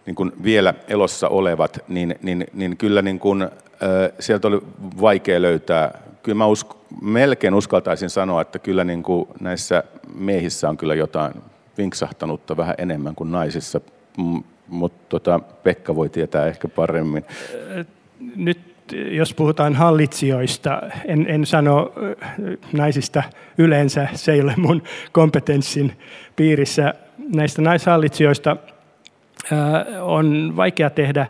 [0.10, 3.50] niin kuin vielä elossa olevat, niin, niin, niin kyllä niin kuin, äh,
[4.20, 4.62] sieltä oli
[5.02, 6.00] vaikea löytää.
[6.24, 6.68] Kyllä mä usk,
[7.02, 9.84] melkein uskaltaisin sanoa, että kyllä niin kuin näissä
[10.16, 11.34] miehissä on kyllä jotain
[11.78, 13.82] vinksahtanutta vähän enemmän kuin naisissa,
[14.18, 17.26] M- mutta tota, Pekka voi tietää ehkä paremmin.
[18.36, 18.60] Nyt
[19.12, 21.94] jos puhutaan hallitsijoista, en, en sano
[22.74, 23.24] naisista
[23.58, 25.92] yleensä, se ei ole mun kompetenssin
[26.36, 26.94] piirissä.
[27.36, 28.58] Näistä naishallitsijoista
[30.02, 31.28] on vaikea tehdä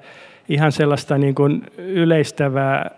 [0.49, 2.91] ihan sellaista niin kuin yleistävää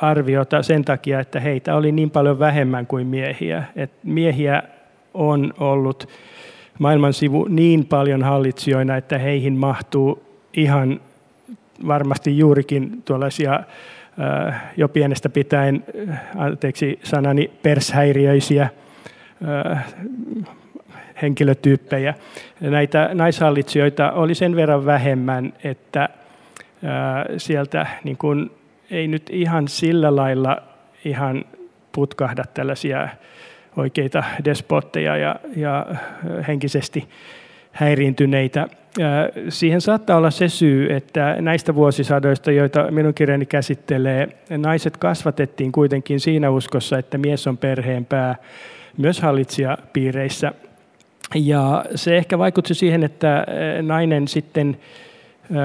[0.00, 3.64] arviota sen takia, että heitä oli niin paljon vähemmän kuin miehiä.
[3.76, 4.62] Et miehiä
[5.14, 6.08] on ollut
[6.78, 10.22] maailman sivu niin paljon hallitsijoina, että heihin mahtuu
[10.54, 11.00] ihan
[11.86, 13.60] varmasti juurikin tuollaisia
[14.76, 15.84] jo pienestä pitäen,
[16.36, 18.68] anteeksi sanani, pershäiriöisiä
[21.22, 22.14] henkilötyyppejä.
[22.60, 26.08] Näitä naishallitsijoita oli sen verran vähemmän, että
[27.36, 28.50] sieltä niin kun,
[28.90, 30.62] ei nyt ihan sillä lailla
[31.04, 31.44] ihan
[31.92, 33.08] putkahda tällaisia
[33.76, 35.86] oikeita despotteja ja, ja
[36.48, 37.08] henkisesti
[37.72, 38.68] häiriintyneitä.
[39.48, 46.20] Siihen saattaa olla se syy, että näistä vuosisadoista, joita minun kirjani käsittelee, naiset kasvatettiin kuitenkin
[46.20, 48.36] siinä uskossa, että mies on perheen pää
[48.96, 50.52] myös hallitsijapiireissä.
[51.34, 53.46] Ja se ehkä vaikutti siihen, että
[53.82, 54.76] nainen sitten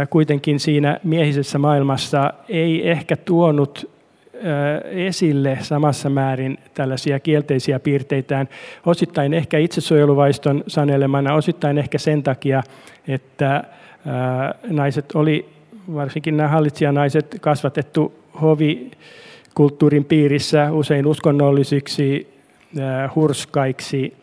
[0.09, 3.93] kuitenkin siinä miehisessä maailmassa ei ehkä tuonut
[4.91, 8.49] esille samassa määrin tällaisia kielteisiä piirteitään,
[8.85, 12.63] osittain ehkä itsesuojeluvaiston sanelemana, osittain ehkä sen takia,
[13.07, 13.63] että
[14.69, 15.49] naiset oli,
[15.93, 22.33] varsinkin nämä hallitsijanaiset, kasvatettu hovikulttuurin piirissä usein uskonnollisiksi,
[23.15, 24.13] hurskaiksi,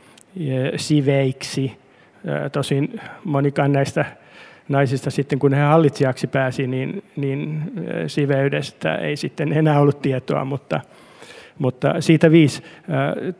[0.76, 1.76] siveiksi.
[2.52, 4.04] Tosin monikaan näistä
[4.68, 7.62] naisista sitten, kun he hallitsijaksi pääsi, niin, niin
[8.06, 10.80] siveydestä ei sitten enää ollut tietoa, mutta,
[11.58, 12.62] mutta siitä viisi.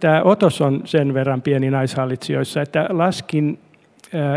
[0.01, 3.59] Tämä otos on sen verran pieni naishallitsijoissa, että laskin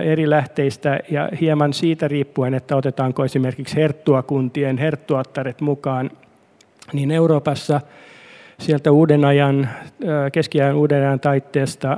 [0.03, 6.11] eri lähteistä ja hieman siitä riippuen, että otetaanko esimerkiksi herttuakuntien herttuattaret mukaan,
[6.93, 7.81] niin Euroopassa
[8.59, 9.69] sieltä uuden ajan,
[10.31, 11.97] keskiajan uuden ajan taitteesta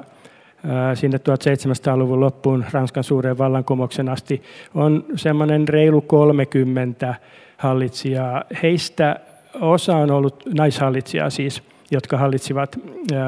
[0.94, 4.42] sinne 1700-luvun loppuun Ranskan suuren vallankumouksen asti
[4.76, 7.16] on semmoinen reilu 30
[7.58, 8.44] hallitsijaa.
[8.64, 9.20] Heistä
[9.62, 12.80] osa on ollut naishallitsijaa siis, jotka hallitsivat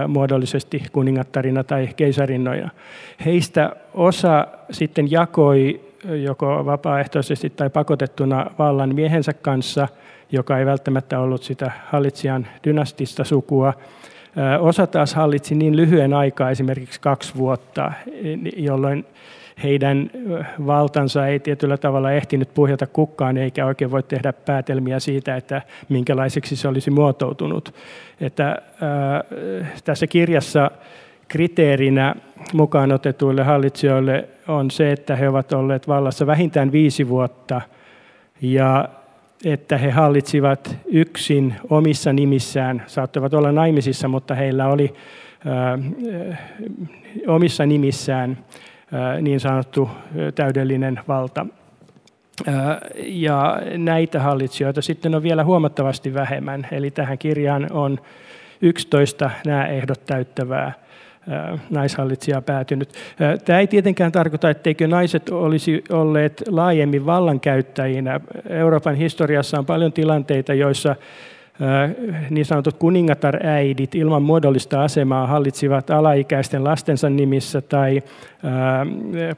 [0.08, 2.70] muodollisesti kuningattarina tai keisarinnoja.
[3.26, 5.82] Heistä osa sitten jakoi
[6.24, 9.88] joko vapaaehtoisesti tai pakotettuna vallan miehensä kanssa,
[10.32, 13.74] joka ei välttämättä ollut sitä hallitsijan dynastista sukua.
[14.60, 17.92] Osa taas hallitsi niin lyhyen aikaa, esimerkiksi kaksi vuotta,
[18.58, 19.06] jolloin
[19.64, 20.10] heidän
[20.66, 26.56] valtansa ei tietyllä tavalla ehtinyt puhjata kukkaan, eikä oikein voi tehdä päätelmiä siitä, että minkälaiseksi
[26.56, 27.74] se olisi muotoutunut.
[28.22, 28.46] Että,
[28.82, 29.24] ää,
[29.84, 30.72] tässä kirjassa
[31.28, 32.16] kriteerinä
[32.54, 37.62] mukaan otetuille hallitsijoille on se, että he ovat olleet vallassa vähintään viisi vuotta
[38.42, 38.90] ja
[39.46, 44.94] että he hallitsivat yksin omissa nimissään, saattoivat olla naimisissa, mutta heillä oli
[45.46, 45.80] ää,
[47.28, 48.38] omissa nimissään
[48.94, 49.90] ää, niin sanottu
[50.36, 51.46] täydellinen valta.
[52.98, 58.00] Ja näitä hallitsijoita sitten on vielä huomattavasti vähemmän, eli tähän kirjaan on
[58.62, 60.74] 11 nämä ehdot täyttävää
[61.70, 62.90] naishallitsijaa päätynyt.
[63.46, 68.20] Tämä ei tietenkään tarkoita, etteikö naiset olisi olleet laajemmin vallankäyttäjinä.
[68.50, 70.96] Euroopan historiassa on paljon tilanteita, joissa
[72.30, 78.02] niin sanotut kuningatar-äidit ilman muodollista asemaa hallitsivat alaikäisten lastensa nimissä tai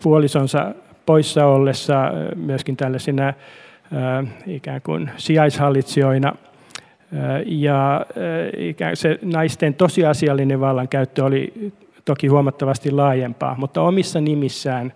[0.03, 0.75] puolisonsa
[1.05, 3.33] poissa ollessa myöskin tällaisina
[4.47, 6.33] ikään kuin sijaishallitsijoina.
[7.45, 8.05] Ja
[8.93, 11.71] se naisten tosiasiallinen vallankäyttö oli
[12.05, 14.93] toki huomattavasti laajempaa, mutta omissa nimissään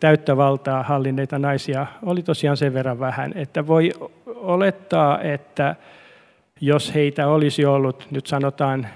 [0.00, 3.92] täyttä valtaa hallinneita naisia oli tosiaan sen verran vähän, että voi
[4.26, 5.76] olettaa, että
[6.60, 8.86] jos heitä olisi ollut, nyt sanotaan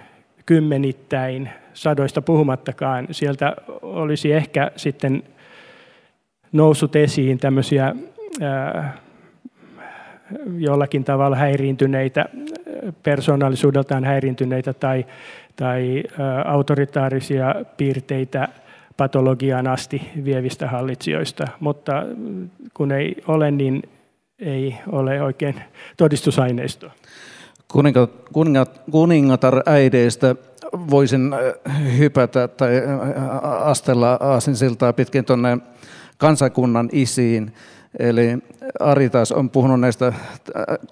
[0.46, 5.22] kymmenittäin, sadoista puhumattakaan, sieltä olisi ehkä sitten
[6.52, 7.94] noussut esiin tämmöisiä
[10.58, 12.24] jollakin tavalla häiriintyneitä,
[13.02, 15.06] persoonallisuudeltaan häiriintyneitä tai,
[15.56, 16.04] tai
[16.44, 18.48] autoritaarisia piirteitä
[18.96, 22.02] patologiaan asti vievistä hallitsijoista, mutta
[22.74, 23.82] kun ei ole, niin
[24.38, 25.54] ei ole oikein
[25.96, 26.90] todistusaineistoa.
[27.68, 30.36] Kuningat, kuningat, kuningatar äideistä
[30.90, 31.34] voisin
[31.98, 32.70] hypätä tai
[33.42, 35.58] astella aasinsiltaa pitkin tuonne
[36.18, 37.52] kansakunnan isiin.
[37.98, 38.38] Eli
[38.80, 40.12] Ari taas on puhunut näistä,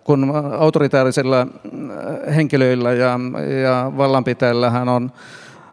[0.04, 1.46] kun autoritaarisilla
[2.34, 3.20] henkilöillä ja,
[3.62, 5.12] ja vallanpitäjillä hän on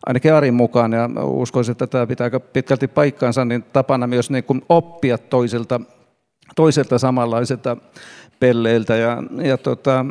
[0.05, 4.43] ainakin Arin mukaan, ja uskoisin, että tämä pitää aika pitkälti paikkaansa, niin tapana myös niin
[4.43, 5.81] kuin oppia toisilta,
[6.55, 7.77] toisilta samanlaisilta
[8.39, 8.95] pelleiltä.
[8.95, 10.05] Ja, ja, tota,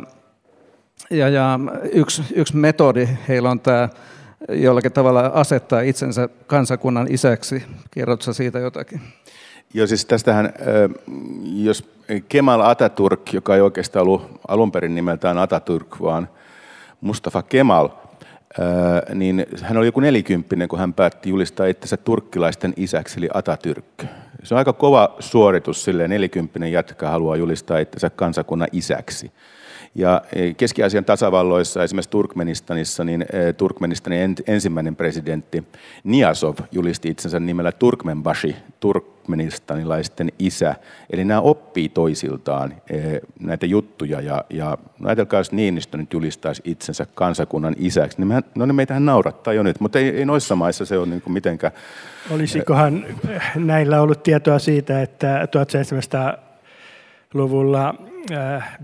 [1.09, 1.59] ja, ja
[1.93, 3.89] yksi, yksi metodi heillä on tämä
[4.49, 7.63] jollakin tavalla asettaa itsensä kansakunnan isäksi.
[7.91, 9.01] Kerrotko siitä jotakin?
[9.73, 10.53] Joo, siis tästähän,
[11.43, 11.89] jos
[12.29, 16.29] Kemal Atatürk, joka ei oikeastaan ollut alun perin nimeltään Atatürk, vaan
[17.01, 17.89] Mustafa Kemal,
[19.13, 24.05] niin hän oli joku nelikymppinen, kun hän päätti julistaa itsensä turkkilaisten isäksi, eli Atatürk.
[24.43, 29.31] Se on aika kova suoritus sille nelikymppinen jätkä haluaa julistaa itsensä kansakunnan isäksi.
[29.95, 35.63] Ja e, Keski-Aasian tasavalloissa, esimerkiksi Turkmenistanissa, niin e, Turkmenistanin ensimmäinen presidentti
[36.03, 40.75] Niasov julisti itsensä nimellä Turkmenbashi, turkmenistanilaisten isä.
[41.09, 44.21] Eli nämä oppii toisiltaan e, näitä juttuja.
[44.21, 48.75] Ja, ja no ajatelkaa, jos Niinistö nyt julistaisi itsensä kansakunnan isäksi, niin mehän, no niin
[48.75, 51.73] meitähän naurattaa jo nyt, mutta ei, ei noissa maissa se ole niin kuin mitenkään...
[52.29, 53.05] Olisikohan
[53.55, 55.47] näillä ollut tietoa siitä, että
[57.31, 57.95] 1700-luvulla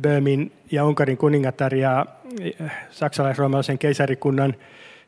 [0.02, 2.06] Böömin ja Unkarin kuningatar ja
[2.42, 4.56] eh, saksalais-roomalaisen keisarikunnan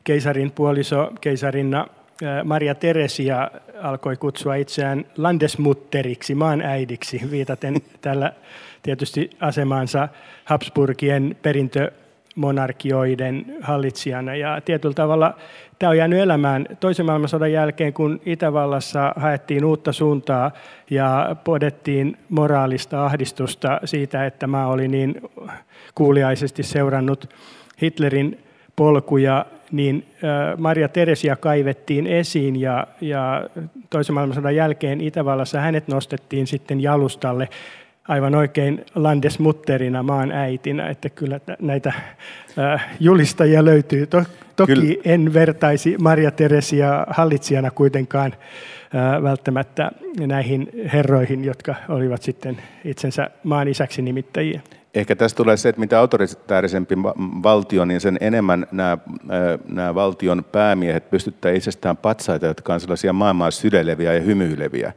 [0.04, 1.86] keisarin puoliso keisarinna
[2.22, 3.50] eh, Maria Teresia
[3.82, 8.32] alkoi kutsua itseään landesmutteriksi, maan äidiksi, viitaten tällä
[8.82, 10.08] tietysti asemaansa
[10.44, 11.36] Habsburgien
[12.34, 14.34] perintömonarkioiden hallitsijana.
[14.34, 15.34] Ja tietyllä tavalla
[15.78, 20.50] tämä on jäänyt elämään toisen maailmansodan jälkeen, kun Itävallassa haettiin uutta suuntaa
[20.90, 25.22] ja podettiin moraalista ahdistusta siitä, että maa oli niin
[25.94, 27.34] kuuliaisesti seurannut
[27.82, 28.38] Hitlerin
[28.76, 30.06] polkuja, niin
[30.58, 33.48] Maria Teresia kaivettiin esiin ja, ja
[33.90, 37.48] toisen maailmansodan jälkeen Itävallassa hänet nostettiin sitten jalustalle
[38.08, 41.92] aivan oikein landesmutterina, maan äitinä, että kyllä näitä
[43.00, 44.06] julistajia löytyy.
[44.06, 44.94] Toki kyllä.
[45.04, 48.34] en vertaisi Maria Teresia hallitsijana kuitenkaan
[49.22, 49.90] välttämättä
[50.26, 54.60] näihin herroihin, jotka olivat sitten itsensä maan isäksi nimittäjiä.
[54.94, 56.94] Ehkä tässä tulee se, että mitä autoritäärisempi
[57.42, 58.98] valtio, niin sen enemmän nämä,
[59.68, 64.92] nämä valtion päämiehet pystyttää itsestään patsaita, jotka on sellaisia maailmaa sydeleviä ja hymyileviä.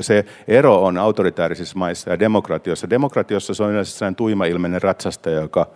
[0.00, 2.90] Se ero on autoritaarisissa maissa ja demokratiossa.
[2.90, 5.66] Demokratiossa se on yleensä sellainen tuima-ilmeinen ratsastaja, joka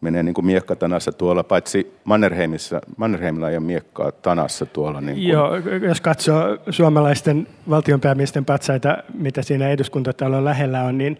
[0.00, 5.00] menee niin kuin miekka tanassa tuolla, paitsi Mannerheimissa, Mannerheimilla ei ole miekkaa tanassa tuolla.
[5.00, 5.28] Niin kuin.
[5.28, 11.18] Joo, jos katsoo suomalaisten valtionpäämiesten patsaita, mitä siinä eduskuntatalon lähellä on, niin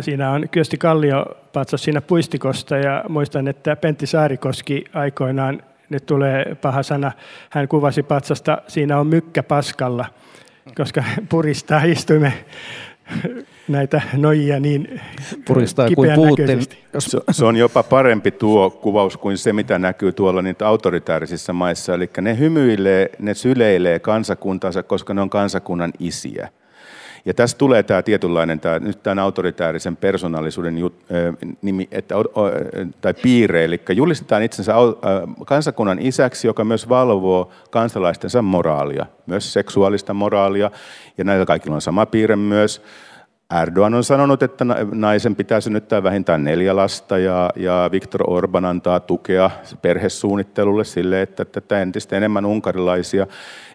[0.00, 6.54] Siinä on Kyösti Kallio patsas siinä puistikosta ja muistan, että Pentti Saarikoski aikoinaan, nyt tulee
[6.62, 7.12] paha sana,
[7.50, 10.04] hän kuvasi patsasta, siinä on mykkä paskalla,
[10.74, 12.32] koska puristaa istuimme
[13.68, 15.00] näitä nojia niin
[15.44, 16.62] Puristaa kuin Putin.
[16.98, 21.94] Se, se on jopa parempi tuo kuvaus kuin se, mitä näkyy tuolla niitä autoritaarisissa maissa.
[21.94, 26.48] Eli ne hymyilee, ne syleilee kansakuntansa, koska ne on kansakunnan isiä.
[27.26, 30.94] Ja tässä tulee tämä tietynlainen, tämä, nyt tämän autoritäärisen persoonallisuuden jut,
[31.62, 32.14] nimi, että,
[33.00, 34.80] tai piirre, eli julistetaan itsensä äh,
[35.46, 40.70] kansakunnan isäksi, joka myös valvoo kansalaistensa moraalia, myös seksuaalista moraalia,
[41.18, 42.82] ja näillä kaikilla on sama piirre myös.
[43.62, 49.00] Erdogan on sanonut, että naisen pitää synnyttää vähintään neljä lasta ja, ja Viktor Orban antaa
[49.00, 49.50] tukea
[49.82, 53.26] perhesuunnittelulle sille, että tätä entistä enemmän unkarilaisia.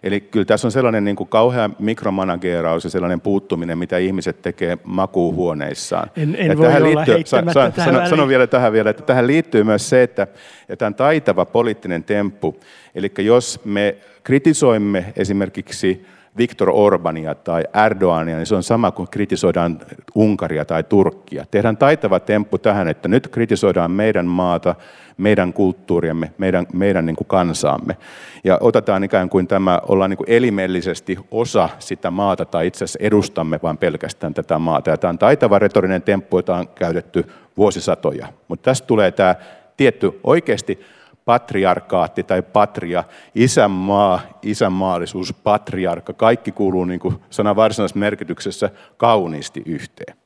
[0.02, 4.78] Eli kyllä tässä on sellainen niin kuin kauhea mikromanageeraus ja sellainen puuttuminen, mitä ihmiset tekee
[4.84, 6.10] makuuhuoneissaan.
[6.16, 9.64] En, en voi tähän liittyy, sa, sa, sano, sano vielä tähän vielä, että tähän liittyy
[9.64, 12.60] myös se, että, että tämä on taitava poliittinen temppu.
[12.94, 16.06] Eli jos me kritisoimme esimerkiksi
[16.36, 19.80] Viktor Orbania tai Erdogania, niin se on sama kuin kritisoidaan
[20.14, 21.44] Unkaria tai Turkkia.
[21.50, 24.74] Tehdään taitava temppu tähän, että nyt kritisoidaan meidän maata,
[25.16, 27.96] meidän kulttuuriamme, meidän, meidän niin kuin kansaamme.
[28.44, 32.98] Ja otetaan ikään kuin tämä, ollaan niin kuin elimellisesti osa sitä maata tai itse asiassa
[33.02, 34.90] edustamme vain pelkästään tätä maata.
[34.90, 37.26] Ja tämä on taitava retorinen temppu, jota on käytetty
[37.56, 38.26] vuosisatoja.
[38.48, 39.34] Mutta tästä tulee tämä
[39.76, 40.80] tietty oikeasti
[41.24, 43.04] patriarkaatti tai patria,
[43.34, 50.16] isänmaa, isänmaallisuus, patriarkka, kaikki kuuluu niin kuin sanan varsinaisessa merkityksessä kauniisti yhteen.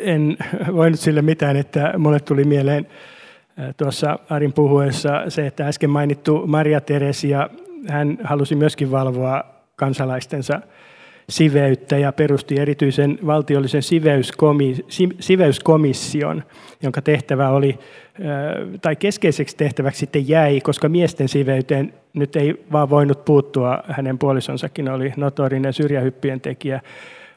[0.00, 0.36] En
[0.74, 2.86] voinut sille mitään, että mulle tuli mieleen
[3.76, 7.48] tuossa Arin puhuessa se, että äsken mainittu Maria Teresia,
[7.88, 9.44] hän halusi myöskin valvoa
[9.76, 10.60] kansalaistensa
[11.28, 13.82] siveyttä ja perusti erityisen valtiollisen
[15.20, 16.42] siveyskomission,
[16.82, 17.78] jonka tehtävä oli,
[18.82, 24.88] tai keskeiseksi tehtäväksi sitten jäi, koska miesten siveyteen nyt ei vaan voinut puuttua, hänen puolisonsakin
[24.88, 26.80] oli notorinen syrjähyppien tekijä,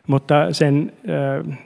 [0.07, 0.93] mutta sen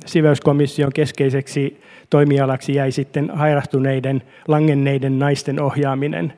[0.05, 6.34] siveyskomission keskeiseksi toimialaksi jäi sitten hairahtuneiden, langenneiden naisten ohjaaminen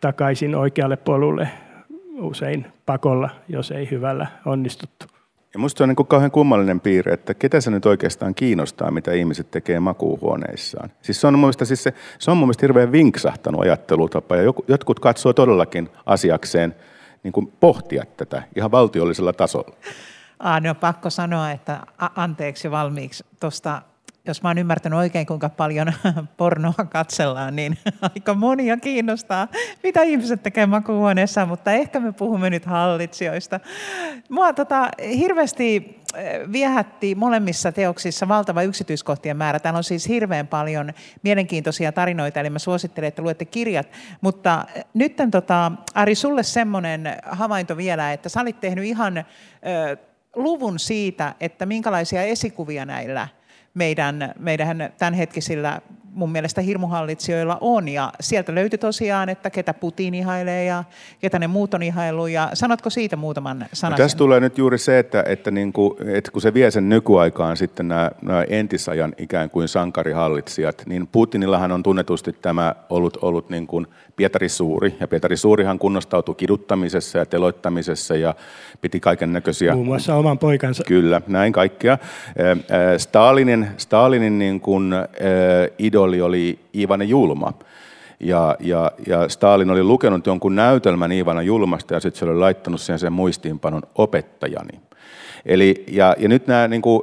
[0.00, 1.48] takaisin oikealle polulle
[2.18, 5.13] usein pakolla, jos ei hyvällä onnistuttu.
[5.54, 9.50] Ja musta on niin kauhean kummallinen piirre, että ketä se nyt oikeastaan kiinnostaa, mitä ihmiset
[9.50, 10.90] tekee makuuhuoneissaan.
[11.02, 14.52] Siis se on mun mielestä, siis se, se on mun mielestä hirveän vinksahtanut ajattelutapa, ja
[14.68, 16.74] jotkut katsoo todellakin asiakseen
[17.22, 19.76] niin kuin pohtia tätä ihan valtiollisella tasolla.
[20.38, 23.82] Ah, no pakko sanoa, että anteeksi valmiiksi tuosta
[24.26, 25.92] jos mä oon ymmärtänyt oikein, kuinka paljon
[26.36, 27.78] pornoa katsellaan, niin
[28.14, 29.48] aika monia kiinnostaa,
[29.82, 33.60] mitä ihmiset tekee makuuhuoneessa, mutta ehkä me puhumme nyt hallitsijoista.
[34.28, 39.58] Mua tota, hirveästi eh, viehätti molemmissa teoksissa valtava yksityiskohtien määrä.
[39.58, 43.88] Täällä on siis hirveän paljon mielenkiintoisia tarinoita, eli mä suosittelen, että luette kirjat.
[44.20, 49.24] Mutta eh, nyt tota, Ari, sulle semmoinen havainto vielä, että sä olit tehnyt ihan ö,
[50.36, 53.28] luvun siitä, että minkälaisia esikuvia näillä–
[53.74, 55.80] meidän, meidän tämänhetkisillä
[56.14, 57.88] mun mielestä hirmuhallitsijoilla on.
[57.88, 60.84] Ja sieltä löytyi tosiaan, että ketä Putin ihailee ja
[61.20, 62.26] ketä ne muut on ihailu.
[62.26, 63.92] Ja sanotko siitä muutaman sanan?
[63.92, 66.88] No, tässä tulee nyt juuri se, että, että, niin kuin, että kun se vie sen
[66.88, 73.50] nykyaikaan sitten nämä, nämä entisajan ikään kuin sankarihallitsijat, niin Putinillahan on tunnetusti tämä ollut, ollut
[73.50, 73.86] niin kuin
[74.16, 74.96] Pietari Suuri.
[75.00, 78.34] Ja Pietari Suurihan kunnostautui kiduttamisessa ja teloittamisessa ja
[78.80, 79.74] piti kaiken näköisiä...
[79.74, 80.84] Muun muassa oman poikansa.
[80.86, 81.98] Kyllä, näin kaikkea.
[82.98, 84.94] Stalinin, Stalinin niin kuin,
[85.78, 87.52] idoli oli Ivane Julma.
[88.20, 92.80] Ja, ja, ja Stalin oli lukenut jonkun näytelmän Ivana Julmasta ja sitten se oli laittanut
[92.80, 94.80] siihen sen muistiinpanon opettajani.
[95.46, 97.02] Eli, ja, ja nyt nämä, niin kuin,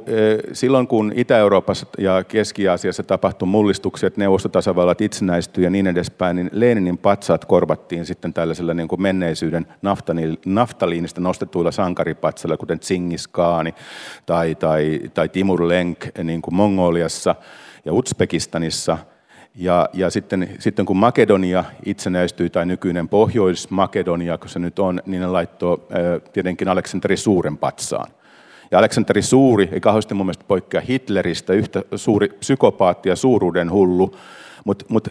[0.52, 6.98] silloin kun Itä-Euroopassa ja Keski-Aasiassa tapahtui mullistuksia, että neuvostotasavallat itsenäistyi ja niin edespäin, niin Leninin
[6.98, 9.66] patsaat korvattiin sitten tällaisella niin kuin menneisyyden
[10.46, 13.74] naftaliinista nostetuilla sankaripatsalla, kuten Tsingis Kaani
[14.26, 17.34] tai, tai, tai Timur Lenk niin kuin Mongoliassa
[17.84, 18.98] ja Uzbekistanissa–
[19.54, 25.20] ja, ja sitten, sitten kun Makedonia itsenäistyi, tai nykyinen Pohjois-Makedonia, kun se nyt on, niin
[25.20, 25.78] ne laittoi
[26.32, 28.12] tietenkin Aleksanteri Suuren patsaan.
[28.72, 34.16] Ja Aleksanteri Suuri ei kauheasti mun mielestä poikkea Hitleristä, yhtä suuri psykopaatti ja suuruuden hullu,
[34.64, 35.08] mutta mut,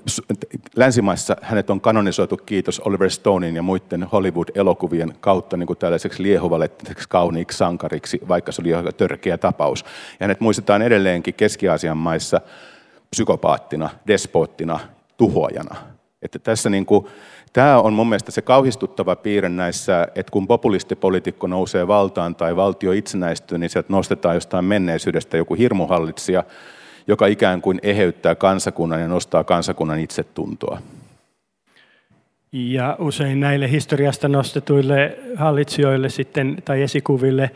[0.76, 7.10] länsimaissa hänet on kanonisoitu, kiitos Oliver Stonein ja muiden Hollywood-elokuvien kautta niin kuin tällaiseksi liehuvalettiseksi
[7.10, 9.84] kauniiksi sankariksi, vaikka se oli jo törkeä tapaus.
[10.12, 12.42] Ja hänet muistetaan edelleenkin Keski-Aasian maissa
[13.10, 14.80] psykopaattina, despoottina,
[15.18, 15.76] tuhoajana.
[16.22, 17.08] Että tässä niin kuin,
[17.54, 22.92] Tämä on mun mielestä se kauhistuttava piirre näissä, että kun populistipolitiikko nousee valtaan tai valtio
[22.92, 26.44] itsenäistyy, niin sieltä nostetaan jostain menneisyydestä joku hirmuhallitsija,
[27.08, 30.80] joka ikään kuin eheyttää kansakunnan ja nostaa kansakunnan itsetuntoa.
[32.52, 37.52] Ja usein näille historiasta nostetuille hallitsijoille sitten, tai esikuville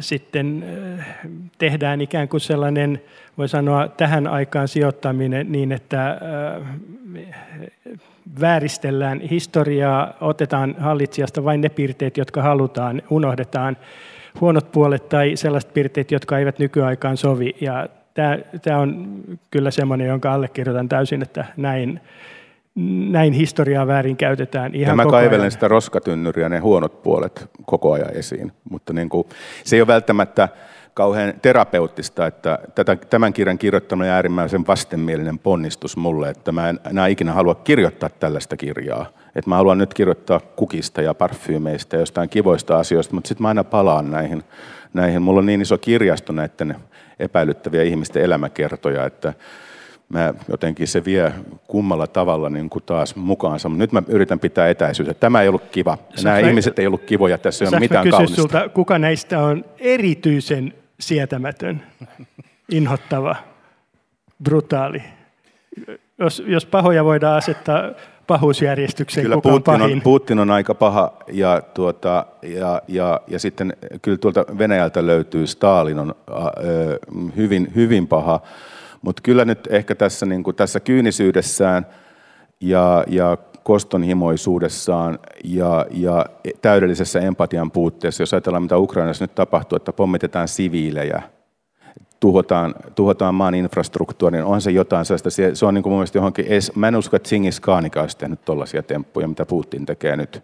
[0.00, 0.64] sitten
[1.58, 3.02] tehdään ikään kuin sellainen,
[3.38, 6.20] voi sanoa, tähän aikaan sijoittaminen niin, että
[8.40, 13.76] vääristellään historiaa, otetaan hallitsijasta vain ne piirteet, jotka halutaan, unohdetaan
[14.40, 17.54] huonot puolet tai sellaiset piirteet, jotka eivät nykyaikaan sovi.
[17.60, 19.20] Ja tämä, tämä on
[19.50, 22.00] kyllä semmoinen, jonka allekirjoitan täysin, että näin
[23.10, 25.50] näin historiaa väärin käytetään ihan ja mä koko kaivelen ajan.
[25.50, 28.52] sitä roskatynnyriä ne huonot puolet koko ajan esiin.
[28.70, 29.26] Mutta niin kuin,
[29.64, 30.48] se ei ole välttämättä
[30.94, 36.80] kauhean terapeuttista, että tätä, tämän kirjan kirjoittaminen on äärimmäisen vastenmielinen ponnistus mulle, että mä en
[36.90, 39.06] enää ikinä halua kirjoittaa tällaista kirjaa.
[39.36, 43.48] Että mä haluan nyt kirjoittaa kukista ja parfyymeistä ja jostain kivoista asioista, mutta sitten mä
[43.48, 44.42] aina palaan näihin,
[44.92, 45.22] näihin.
[45.22, 46.76] Mulla on niin iso kirjasto näiden
[47.18, 49.34] epäilyttäviä ihmisten elämäkertoja, että
[50.08, 51.32] mä jotenkin se vie
[51.66, 53.68] kummalla tavalla niin kuin taas mukaansa.
[53.68, 55.14] Mutta nyt mä yritän pitää etäisyyttä.
[55.14, 55.98] Tämä ei ollut kiva.
[56.24, 57.38] Nämä mä- ihmiset ei ollut kivoja.
[57.38, 58.36] Tässä ei ole mitään kaunista.
[58.36, 60.74] sulta, kuka näistä on erityisen
[61.08, 61.82] sietämätön,
[62.72, 63.36] inhottava,
[64.44, 65.02] brutaali?
[66.18, 67.90] Jos, jos pahoja voidaan asettaa
[68.26, 70.02] pahuusjärjestykseen, Kyllä kuka Putin on on, pahin?
[70.02, 75.98] Putin on aika paha ja, tuota, ja, ja, ja sitten kyllä tuolta Venäjältä löytyy Stalin
[75.98, 76.98] on ä, ö,
[77.36, 78.40] hyvin, hyvin paha.
[79.02, 81.86] Mutta kyllä nyt ehkä tässä, niin kuin tässä kyynisyydessään
[82.60, 86.26] ja, ja kostonhimoisuudessaan ja, ja
[86.62, 91.22] täydellisessä empatian puutteessa, jos ajatellaan mitä Ukrainassa nyt tapahtuu, että pommitetaan siviilejä,
[92.20, 96.18] tuhotaan, tuhotaan maan infrastruktuuria, niin onhan se jotain sellaista, se, on niin kuin mun mielestä
[96.18, 100.16] johonkin, edes, mä en usko, että Singis Kaanika olisi tehnyt tollaisia temppuja, mitä Putin tekee
[100.16, 100.42] nyt.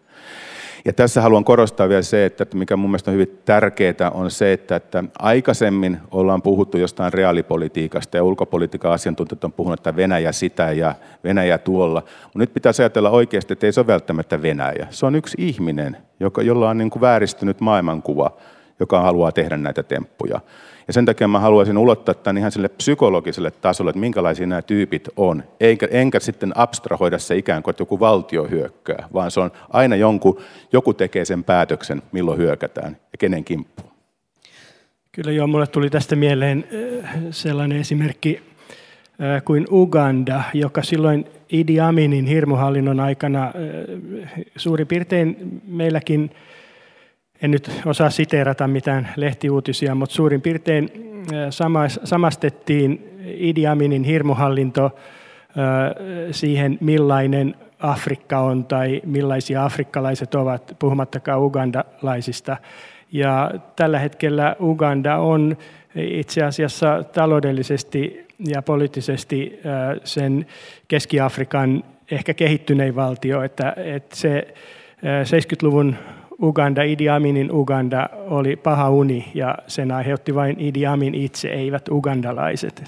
[0.84, 4.52] Ja tässä haluan korostaa vielä se, että mikä mun mielestä on hyvin tärkeää, on se,
[4.52, 10.72] että, että aikaisemmin ollaan puhuttu jostain reaalipolitiikasta ja ulkopolitiikan asiantuntijat on puhunut, että Venäjä sitä
[10.72, 12.02] ja Venäjä tuolla.
[12.22, 14.86] Mutta nyt pitäisi ajatella oikeasti, että ei se ole välttämättä Venäjä.
[14.90, 18.30] Se on yksi ihminen, joka, jolla on niin kuin vääristynyt maailmankuva,
[18.80, 20.40] joka haluaa tehdä näitä temppuja.
[20.86, 25.08] Ja sen takia mä haluaisin ulottaa tämän ihan sille psykologiselle tasolle, että minkälaisia nämä tyypit
[25.16, 25.44] on.
[25.60, 29.96] Enkä, enkä sitten abstrahoida se ikään kuin, että joku valtio hyökkää, vaan se on aina
[29.96, 30.40] jonkun,
[30.72, 33.90] joku tekee sen päätöksen, milloin hyökätään ja kenen kimppuun.
[35.12, 36.64] Kyllä joo, mulle tuli tästä mieleen
[37.04, 38.40] äh, sellainen esimerkki
[39.22, 43.52] äh, kuin Uganda, joka silloin Idi Aminin hirmuhallinnon aikana äh,
[44.56, 46.30] suurin piirtein meilläkin,
[47.42, 50.90] en nyt osaa siteerata mitään lehtiuutisia, mutta suurin piirtein
[51.32, 54.92] äh, samas, samastettiin Idi Aminin hirmuhallinto äh,
[56.30, 62.56] siihen, millainen Afrikka on tai millaisia afrikkalaiset ovat, puhumattakaan ugandalaisista.
[63.12, 65.56] Ja tällä hetkellä Uganda on
[65.94, 70.46] itse asiassa taloudellisesti ja poliittisesti äh, sen
[70.88, 74.54] Keski-Afrikan ehkä kehittynein valtio, että, että se
[75.04, 75.96] äh, 70-luvun
[76.42, 81.88] Uganda, Idi Aminin Uganda oli paha uni ja sen aiheutti vain Idi Amin itse, eivät
[81.88, 82.84] ugandalaiset.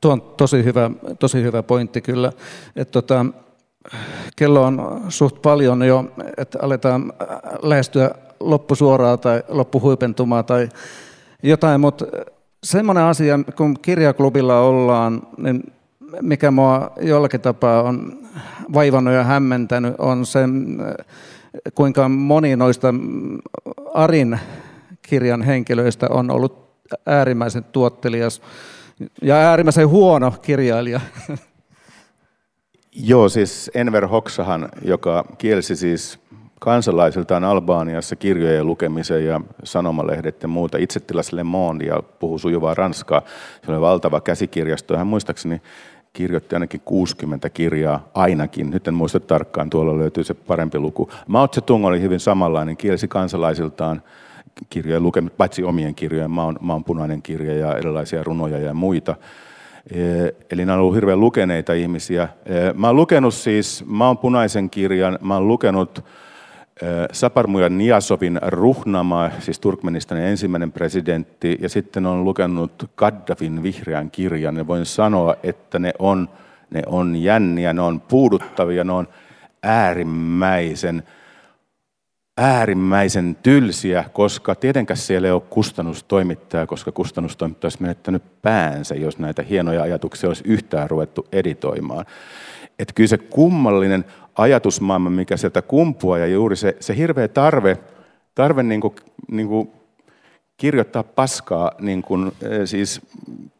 [0.00, 2.32] Tuo on tosi hyvä, tosi hyvä pointti kyllä.
[2.76, 3.26] Että tota,
[4.36, 6.04] kello on suht paljon jo,
[6.36, 7.12] että aletaan
[7.62, 8.10] lähestyä
[8.40, 10.68] loppusuoraa tai loppuhuipentumaa tai
[11.42, 12.04] jotain, mutta
[12.64, 15.62] semmoinen asia, kun kirjaklubilla ollaan, niin
[16.22, 18.18] mikä mua jollakin tapaa on
[18.74, 20.40] vaivannut ja hämmentänyt, on se,
[21.74, 22.94] kuinka moni noista
[23.94, 24.38] Arin
[25.02, 26.64] kirjan henkilöistä on ollut
[27.06, 28.42] äärimmäisen tuottelias
[29.22, 31.00] ja äärimmäisen huono kirjailija.
[32.96, 36.18] Joo, siis Enver Hoksahan, joka kielsi siis
[36.60, 40.78] kansalaisiltaan Albaaniassa kirjojen lukemisen ja sanomalehdet ja muuta.
[40.78, 43.22] Itse tilasi Le Monde ja puhui sujuvaa ranskaa.
[43.66, 44.96] Se oli valtava käsikirjasto.
[44.96, 45.62] Hän muistaakseni
[46.14, 48.70] kirjoitti ainakin 60 kirjaa ainakin.
[48.70, 51.10] Nyt en muista tarkkaan, tuolla löytyy se parempi luku.
[51.26, 54.02] Mao Tse-tung oli hyvin samanlainen, kielsi kansalaisiltaan
[54.70, 59.16] kirjojen lukemista, paitsi omien kirjojen, Maon, Maon punainen kirja ja erilaisia runoja ja muita.
[60.50, 62.28] Eli nämä ollut hirveän lukeneita ihmisiä.
[62.74, 66.04] Mä oon lukenut siis Maon punaisen kirjan, mä oon lukenut
[67.12, 74.56] Saparmuja Niasovin Ruhnama, siis Turkmenistanin ensimmäinen presidentti, ja sitten on lukenut Gaddafin vihreän kirjan.
[74.56, 76.28] Ja voin sanoa, että ne on,
[76.70, 79.08] ne on jänniä, ne on puuduttavia, ne on
[79.62, 81.02] äärimmäisen,
[82.38, 89.42] äärimmäisen tylsiä, koska tietenkään siellä ei ole kustannustoimittaja, koska kustannustoimittaja olisi menettänyt päänsä, jos näitä
[89.42, 92.06] hienoja ajatuksia olisi yhtään ruvettu editoimaan.
[92.78, 94.04] Että kyllä se kummallinen
[94.38, 97.78] ajatusmaailma, mikä sieltä kumpuaa ja juuri se, se hirveä tarve,
[98.34, 98.94] tarve niin kuin,
[99.30, 99.70] niin kuin
[100.56, 102.32] kirjoittaa paskaa niin kuin,
[102.64, 103.00] siis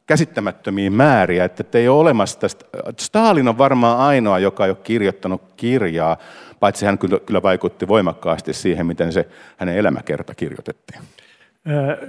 [0.06, 2.64] käsittämättömiä määriä, että ei ole olemassa tästä.
[2.98, 6.16] Stalin on varmaan ainoa, joka ei ole kirjoittanut kirjaa,
[6.60, 11.00] paitsi hän kyllä, vaikutti voimakkaasti siihen, miten se hänen elämäkerta kirjoitettiin.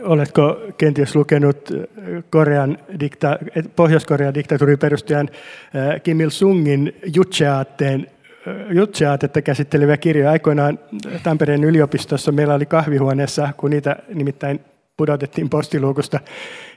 [0.03, 1.69] Oletko kenties lukenut
[2.29, 5.29] Korean dikta- Pohjois-Korean diktatuurin perustajan
[6.03, 8.07] Kim Il-sungin Jutseaatteen
[8.69, 10.31] Jutseaatetta käsitteleviä kirjoja.
[10.31, 10.79] Aikoinaan
[11.23, 14.59] Tampereen yliopistossa meillä oli kahvihuoneessa, kun niitä nimittäin
[14.97, 16.19] pudotettiin postiluukusta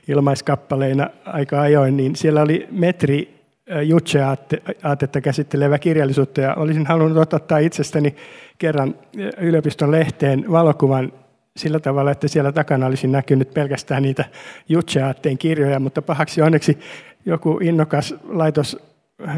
[0.07, 3.39] ilmaiskappaleina aika ajoin, niin siellä oli metri
[3.83, 8.15] jutse-aatetta käsittelevä kirjallisuutta ja olisin halunnut ottaa itsestäni
[8.57, 8.95] kerran
[9.37, 11.13] yliopiston lehteen valokuvan
[11.57, 14.25] sillä tavalla, että siellä takana olisi näkynyt pelkästään niitä
[14.69, 15.01] jutse
[15.39, 16.79] kirjoja, mutta pahaksi onneksi
[17.25, 18.88] joku innokas laitos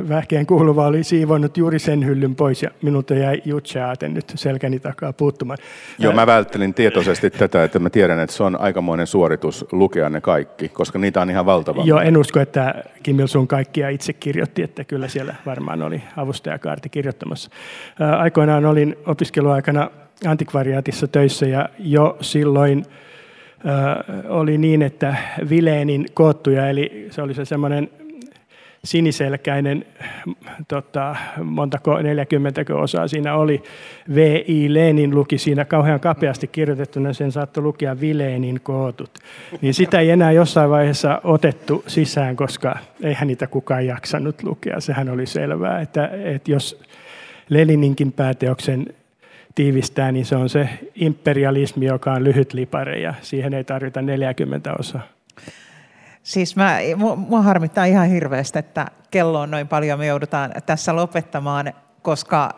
[0.10, 5.14] vähkeen kuuluva oli siivonnut juuri sen hyllyn pois ja minulta jäi jutseaate nyt selkäni takaa
[5.14, 5.58] puuttumaan.
[6.00, 10.22] Joo, mä välttelin tietoisesti tätä, että mä tiedän, että se on aikamoinen suoritus lukea ne
[10.22, 11.84] kaikki, koska niitä on ihan valtava.
[11.86, 16.90] Joo, en usko, että Kim Il-sung kaikkia itse kirjoitti, että kyllä siellä varmaan oli avustajakaarti
[16.90, 17.50] kirjoittamassa.
[18.18, 19.92] Aikoinaan olin opiskeluaikana
[20.28, 22.86] antikvariaatissa töissä ja jo silloin
[24.30, 25.16] oli niin, että
[25.50, 27.90] Vileenin koottuja, eli se oli se semmoinen
[28.84, 29.86] siniselkäinen,
[30.68, 33.64] tota, montako, 40 osaa siinä oli.
[34.16, 34.74] V.I.
[34.74, 39.12] Lenin luki siinä kauhean kapeasti kirjoitettuna, sen saattoi lukea Vilenin kootut.
[39.62, 44.80] Niin sitä ei enää jossain vaiheessa otettu sisään, koska eihän niitä kukaan jaksanut lukea.
[44.80, 46.82] Sehän oli selvää, että, että jos
[47.50, 48.86] Lenininkin pääteoksen
[49.56, 54.74] tiivistää, niin se on se imperialismi, joka on lyhyt lipare ja siihen ei tarvita 40
[54.80, 55.02] osaa.
[56.24, 56.78] Siis mä,
[57.18, 62.54] mua harmittaa ihan hirveästi, että kello on noin paljon, me joudutaan tässä lopettamaan, koska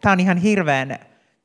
[0.00, 0.98] tämä on ihan hirveän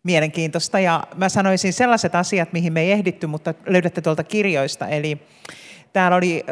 [0.03, 0.79] mielenkiintoista.
[0.79, 4.87] Ja mä sanoisin sellaiset asiat, mihin me ei ehditty, mutta löydätte tuolta kirjoista.
[4.87, 5.21] Eli
[5.95, 6.45] Täällä oli,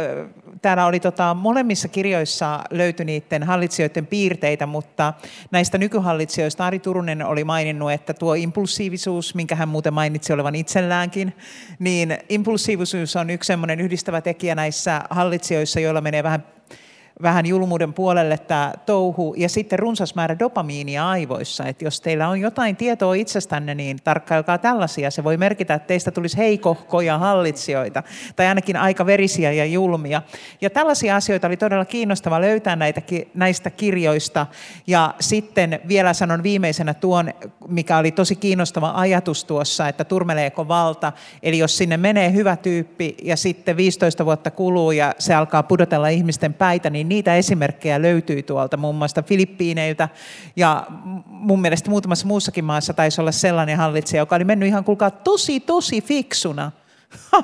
[0.62, 5.14] täällä oli tota, molemmissa kirjoissa löytyi niiden hallitsijoiden piirteitä, mutta
[5.52, 11.34] näistä nykyhallitsijoista Ari Turunen oli maininnut, että tuo impulsiivisuus, minkä hän muuten mainitsi olevan itselläänkin,
[11.80, 16.44] niin impulsiivisuus on yksi semmoinen yhdistävä tekijä näissä hallitsijoissa, joilla menee vähän
[17.22, 21.66] vähän julmuuden puolelle tämä touhu, ja sitten runsas määrä dopamiinia aivoissa.
[21.66, 25.12] Että jos teillä on jotain tietoa itsestänne, niin tarkkailkaa tällaisia.
[25.12, 28.04] Se voi merkitä, että teistä tulisi heikohkoja hallitsijoita,
[28.36, 30.22] tai ainakin aika verisiä ja julmia.
[30.62, 33.02] Ja tällaisia asioita oli todella kiinnostava löytää näitä,
[33.34, 34.48] näistä kirjoista.
[34.88, 37.34] Ja sitten vielä sanon viimeisenä tuon,
[37.68, 41.12] mikä oli tosi kiinnostava ajatus tuossa, että turmeleeko valta.
[41.44, 46.08] Eli jos sinne menee hyvä tyyppi, ja sitten 15 vuotta kuluu, ja se alkaa pudotella
[46.08, 50.10] ihmisten päitä, niin niin niitä esimerkkejä löytyy tuolta muun muassa Filippiineiltä.
[50.56, 50.86] Ja
[51.26, 55.60] mun mielestä muutamassa muussakin maassa taisi olla sellainen hallitsija, joka oli mennyt ihan kuulkaa tosi
[55.60, 56.72] tosi fiksuna–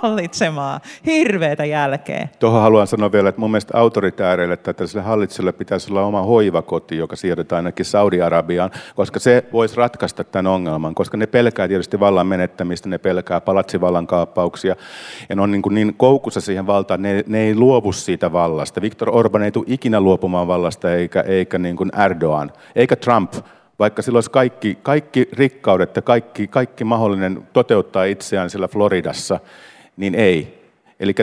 [0.02, 2.28] hallitsemaan hirveätä jälkeä.
[2.40, 6.98] Tuohon haluan sanoa vielä, että mun mielestä autoritääreille tai tällaiselle hallitsijalle pitäisi olla oma hoivakoti,
[6.98, 12.28] joka siirretään ainakin Saudi-Arabiaan, koska se voisi ratkaista tämän ongelman, koska ne pelkää tietysti vallan
[12.28, 14.76] menettämistä, ne pelkää palatsivallan kaappauksia,
[15.30, 18.82] ja ne on niin, kuin niin koukussa siihen valtaan, ne, ne ei luovu siitä vallasta.
[18.82, 23.34] Viktor Orban ei tule ikinä luopumaan vallasta, eikä, eikä niin kuin Erdogan, eikä Trump,
[23.80, 29.40] vaikka sillä olisi kaikki, kaikki rikkaudet ja kaikki, kaikki mahdollinen toteuttaa itseään sillä Floridassa,
[29.98, 30.60] niin ei.
[31.00, 31.14] Eli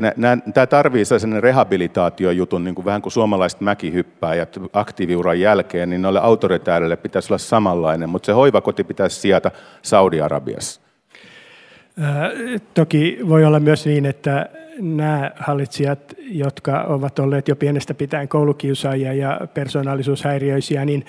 [0.54, 6.96] tämä tarvii sellaisen rehabilitaatiojutun, niin kuin vähän kuin suomalaiset mäkihyppääjät aktiiviuran jälkeen, niin noille autoritäärille
[6.96, 9.50] pitäisi olla samanlainen, mutta se hoivakoti pitäisi sijata
[9.82, 10.80] Saudi-Arabiassa.
[12.02, 12.30] Äh,
[12.74, 14.48] toki voi olla myös niin, että
[14.80, 21.04] nämä hallitsijat, jotka ovat olleet jo pienestä pitäen koulukiusaajia ja persoonallisuushäiriöisiä, niin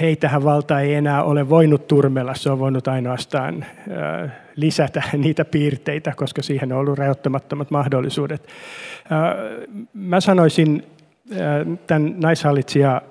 [0.00, 3.64] heitähän valta ei enää ole voinut turmella, se on voinut ainoastaan
[4.56, 8.48] lisätä niitä piirteitä, koska siihen on ollut rajoittamattomat mahdollisuudet.
[9.94, 10.86] Mä sanoisin
[11.86, 13.02] tämän naishallitsija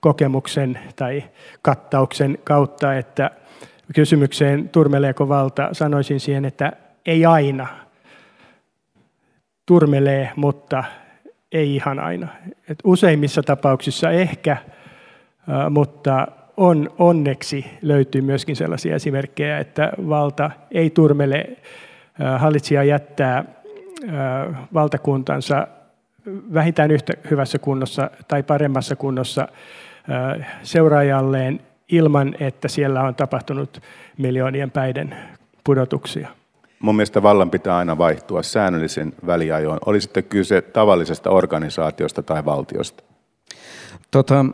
[0.00, 1.24] kokemuksen tai
[1.62, 3.30] kattauksen kautta, että
[3.94, 6.72] kysymykseen turmeleeko valta, sanoisin siihen, että
[7.06, 7.66] ei aina.
[9.66, 10.84] Turmelee, mutta
[11.52, 12.28] ei ihan aina.
[12.68, 14.56] Et useimmissa tapauksissa ehkä–
[15.70, 16.26] mutta
[16.56, 21.56] on, onneksi löytyy myöskin sellaisia esimerkkejä, että valta ei turmele,
[22.38, 23.44] hallitsija jättää
[24.74, 25.66] valtakuntansa
[26.54, 29.48] vähintään yhtä hyvässä kunnossa tai paremmassa kunnossa
[30.62, 33.80] seuraajalleen ilman, että siellä on tapahtunut
[34.18, 35.16] miljoonien päiden
[35.64, 36.28] pudotuksia.
[36.80, 43.02] Mun mielestä vallan pitää aina vaihtua säännöllisen väliajoin, oli sitten kyse tavallisesta organisaatiosta tai valtiosta.
[44.12, 44.46] Tota,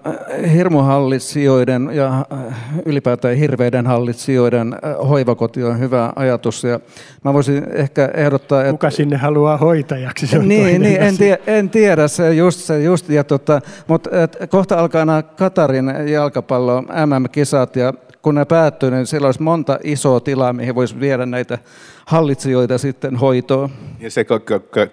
[0.53, 2.39] hirmuhallitsijoiden ja äh,
[2.87, 6.65] ylipäätään hirveiden hallitsijoiden äh, hoivakoti on hyvä ajatus.
[6.65, 6.81] Ja
[7.25, 8.73] mä voisin ehkä ehdottaa, että...
[8.73, 10.27] Kuka sinne haluaa hoitajaksi?
[10.27, 14.11] Se niin, niin en, tie, en, tiedä, se just, se just ja tota, mutta
[14.49, 20.21] kohta alkaa nämä Katarin jalkapallo MM-kisat ja kun ne päättyy, niin siellä olisi monta isoa
[20.21, 21.59] tilaa, mihin voisi viedä näitä
[22.07, 23.71] hallitsijoita sitten hoitoon.
[24.01, 24.27] Ja se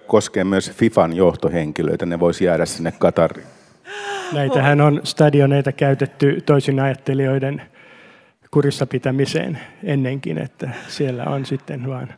[0.07, 3.55] koskee myös FIFAn johtohenkilöitä, ne voisi jäädä sinne Katariin.
[4.33, 7.61] Näitähän on stadioneita käytetty toisin ajattelijoiden
[8.51, 12.09] kurissa pitämiseen ennenkin, että siellä on sitten vain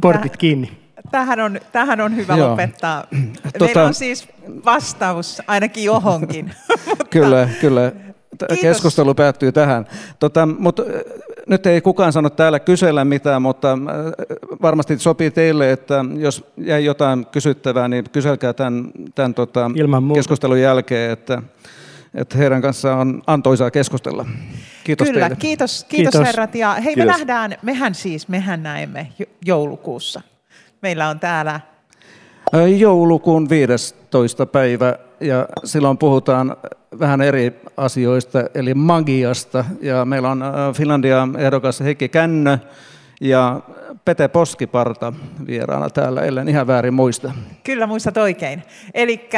[0.00, 0.72] portit kiinni.
[1.10, 2.50] tähän on, tähän on hyvä Joo.
[2.50, 3.04] lopettaa.
[3.42, 4.28] Tota, Meillä on siis
[4.64, 6.52] vastaus ainakin johonkin.
[7.10, 7.92] kyllä, kyllä.
[8.38, 8.58] Kiitos.
[8.60, 9.86] Keskustelu päättyy tähän.
[10.18, 10.82] Tota, mutta
[11.46, 13.78] nyt ei kukaan sano täällä kysellä mitään, mutta
[14.62, 19.70] varmasti sopii teille, että jos jäi jotain kysyttävää, niin kyselkää tämän, tämän tota,
[20.14, 21.42] keskustelun jälkeen, että,
[22.14, 24.26] että heidän kanssaan on antoisaa keskustella.
[24.84, 25.36] Kiitos Kyllä, teille.
[25.36, 26.54] Kiitos, kiitos, kiitos herrat.
[26.54, 27.06] Ja hei, kiitos.
[27.06, 29.12] me nähdään, mehän siis, mehän näemme
[29.44, 30.20] joulukuussa.
[30.82, 31.60] Meillä on täällä...
[32.78, 34.46] Joulukuun 15.
[34.46, 36.56] päivä ja silloin puhutaan
[36.98, 39.64] vähän eri asioista, eli magiasta.
[39.80, 40.44] Ja meillä on
[40.76, 42.58] Finlandia ehdokas Heikki Kännö
[43.20, 43.60] ja
[44.04, 45.12] Pete Poskiparta
[45.46, 47.32] vieraana täällä, ellen ihan väärin muista.
[47.64, 48.62] Kyllä muistat oikein.
[48.94, 49.28] Eli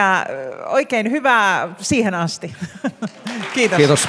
[0.66, 2.54] oikein hyvää siihen asti.
[3.54, 3.76] Kiitos.
[3.76, 4.08] Kiitos.